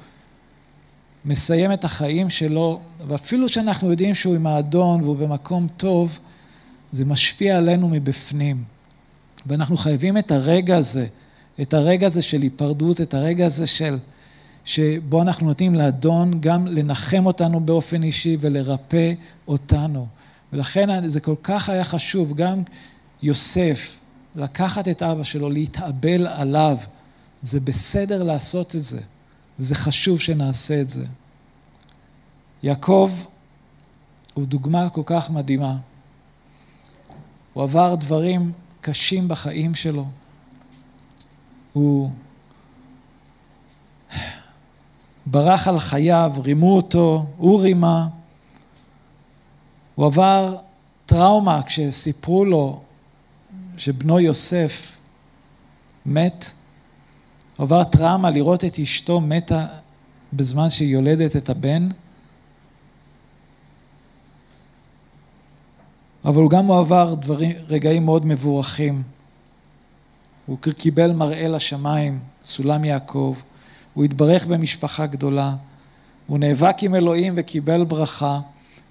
[1.25, 6.19] מסיים את החיים שלו, ואפילו שאנחנו יודעים שהוא עם האדון והוא במקום טוב,
[6.91, 8.63] זה משפיע עלינו מבפנים.
[9.45, 11.07] ואנחנו חייבים את הרגע הזה,
[11.61, 13.97] את הרגע הזה של היפרדות, את הרגע הזה של,
[14.65, 19.13] שבו אנחנו נותנים לאדון גם לנחם אותנו באופן אישי ולרפא
[19.47, 20.07] אותנו.
[20.53, 22.63] ולכן זה כל כך היה חשוב, גם
[23.21, 23.97] יוסף,
[24.35, 26.77] לקחת את אבא שלו, להתאבל עליו,
[27.41, 29.01] זה בסדר לעשות את זה,
[29.59, 31.05] וזה חשוב שנעשה את זה.
[32.63, 33.11] יעקב
[34.33, 35.77] הוא דוגמה כל כך מדהימה.
[37.53, 38.51] הוא עבר דברים
[38.81, 40.05] קשים בחיים שלו.
[41.73, 42.09] הוא
[45.25, 48.07] ברח על חייו, רימו אותו, הוא רימה.
[49.95, 50.57] הוא עבר
[51.05, 52.81] טראומה כשסיפרו לו
[53.77, 54.97] שבנו יוסף
[56.05, 56.51] מת.
[57.57, 59.67] הוא עבר טראומה לראות את אשתו מתה
[60.33, 61.89] בזמן שהיא יולדת את הבן.
[66.25, 69.03] אבל הוא גם עבר דברים, רגעים מאוד מבורכים.
[70.49, 73.35] הוא קיבל מראה לשמיים, סולם יעקב,
[73.93, 75.55] הוא התברך במשפחה גדולה,
[76.27, 78.39] הוא נאבק עם אלוהים וקיבל ברכה,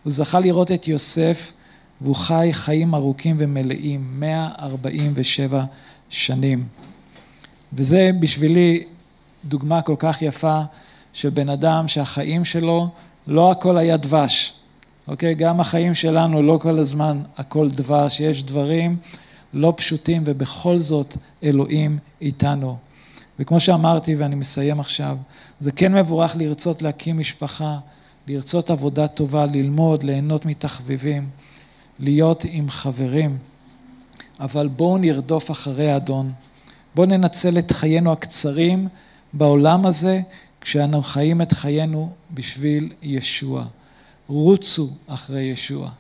[0.05, 1.53] הוא זכה לראות את יוסף
[2.01, 5.65] והוא חי חיים ארוכים ומלאים, 147
[6.11, 6.67] שנים.
[7.73, 8.85] וזה בשבילי
[9.45, 10.61] דוגמה כל כך יפה
[11.13, 12.89] של בן אדם שהחיים שלו,
[13.27, 14.53] לא הכל היה דבש.
[15.09, 15.35] אוקיי?
[15.35, 18.97] גם החיים שלנו לא כל הזמן הכל דבש, יש דברים
[19.53, 22.77] לא פשוטים ובכל זאת אלוהים איתנו.
[23.39, 25.17] וכמו שאמרתי ואני מסיים עכשיו,
[25.61, 27.79] זה כן מבורך לרצות להקים משפחה,
[28.27, 31.29] לרצות עבודה טובה, ללמוד, ליהנות מתחביבים,
[31.99, 33.39] להיות עם חברים,
[34.41, 36.33] אבל בואו נרדוף אחרי האדון.
[36.95, 38.89] בואו ננצל את חיינו הקצרים
[39.33, 40.21] בעולם הזה,
[40.61, 43.65] כשאנו חיים את חיינו בשביל ישוע.
[44.27, 45.91] רוצו אחרי ישוע,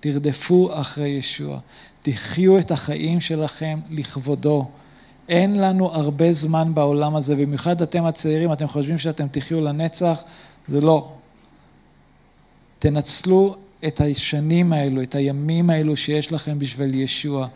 [0.00, 1.58] תרדפו אחרי ישוע,
[2.04, 4.68] תחיו את החיים שלכם לכבודו.
[5.28, 10.22] אין לנו הרבה זמן בעולם הזה, במיוחד אתם הצעירים, אתם חושבים שאתם תחיו לנצח,
[10.68, 11.12] זה לא.
[12.78, 17.48] תנצלו את השנים האלו, את הימים האלו שיש לכם בשביל ישוע.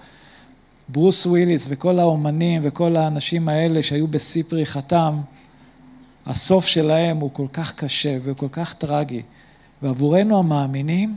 [0.88, 5.14] ברוס וויליס וכל האומנים וכל האנשים האלה שהיו בשיא פריחתם,
[6.26, 9.22] הסוף שלהם הוא כל כך קשה וכל כך טרגי.
[9.82, 11.16] ועבורנו המאמינים,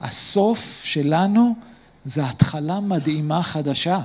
[0.00, 1.54] הסוף שלנו
[2.04, 4.00] זה התחלה מדהימה חדשה.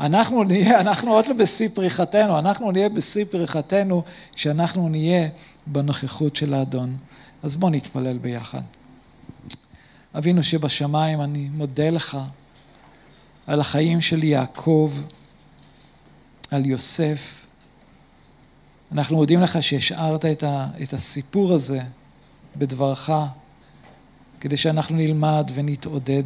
[0.00, 4.02] אנחנו נהיה, אנחנו עוד לא בשיא פריחתנו, אנחנו נהיה בשיא פריחתנו
[4.34, 5.28] כשאנחנו נהיה
[5.66, 6.96] בנוכחות של האדון.
[7.42, 8.60] אז בואו נתפלל ביחד.
[10.18, 12.18] אבינו שבשמיים, אני מודה לך
[13.46, 14.92] על החיים של יעקב,
[16.50, 17.46] על יוסף.
[18.92, 21.80] אנחנו מודים לך שהשארת את, ה, את הסיפור הזה
[22.56, 23.10] בדברך,
[24.40, 26.24] כדי שאנחנו נלמד ונתעודד.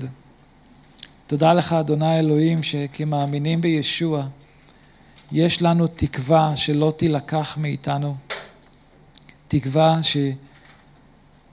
[1.34, 4.26] תודה לך, אדוני אלוהים, שכמאמינים בישוע,
[5.32, 8.14] יש לנו תקווה שלא תילקח מאיתנו,
[9.48, 10.00] תקווה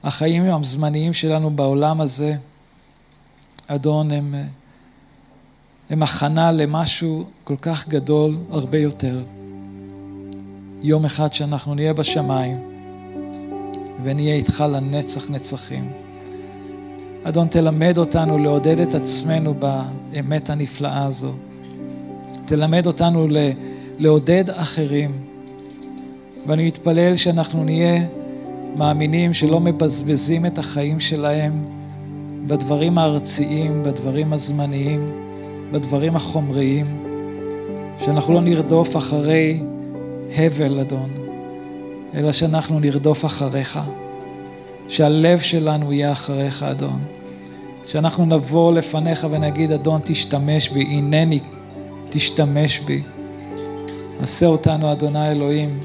[0.04, 2.36] שהחיים הזמניים שלנו בעולם הזה,
[3.68, 4.36] אדון, הם,
[5.90, 9.24] הם הכנה למשהו כל כך גדול הרבה יותר.
[10.82, 12.58] יום אחד שאנחנו נהיה בשמיים
[14.04, 15.92] ונהיה איתך לנצח נצחים.
[17.24, 21.32] אדון, תלמד אותנו לעודד את עצמנו באמת הנפלאה הזו.
[22.46, 23.28] תלמד אותנו
[24.00, 25.12] לעודד אחרים.
[26.48, 28.08] ואני מתפלל שאנחנו נהיה
[28.76, 31.66] מאמינים שלא מבזבזים את החיים שלהם
[32.48, 35.12] בדברים הארציים, בדברים הזמניים,
[35.72, 36.86] בדברים החומריים,
[38.00, 39.60] שאנחנו לא נרדוף אחרי
[40.36, 41.10] הבל, אדון,
[42.14, 43.80] אלא שאנחנו נרדוף אחריך.
[44.92, 47.00] שהלב שלנו יהיה אחריך, אדון.
[47.86, 51.39] שאנחנו נבוא לפניך ונגיד, אדון, תשתמש בי, הנני,
[52.10, 53.02] תשתמש בי.
[54.22, 55.80] עשה אותנו, אדוני אלוהים,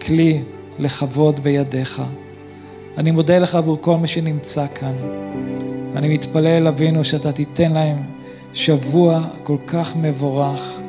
[0.00, 0.40] כלי
[0.78, 2.02] לכבוד בידיך.
[2.98, 4.94] אני מודה לך עבור כל מי שנמצא כאן.
[5.96, 7.96] אני מתפלל, אבינו, שאתה תיתן להם
[8.52, 10.80] שבוע כל כך מבורך.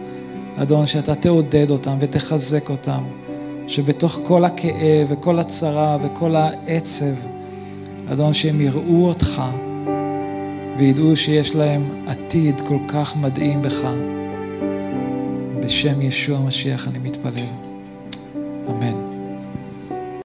[0.57, 3.03] אדון, שאתה תעודד אותם ותחזק אותם,
[3.67, 7.38] שבתוך כל הכאב וכל הצרה וכל העצב,
[8.11, 9.41] אדון, שהם יראו אותך
[10.77, 13.89] וידעו שיש להם עתיד כל כך מדהים בך.
[15.63, 17.45] בשם ישוע המשיח אני מתפלל.
[18.69, 19.08] אמן.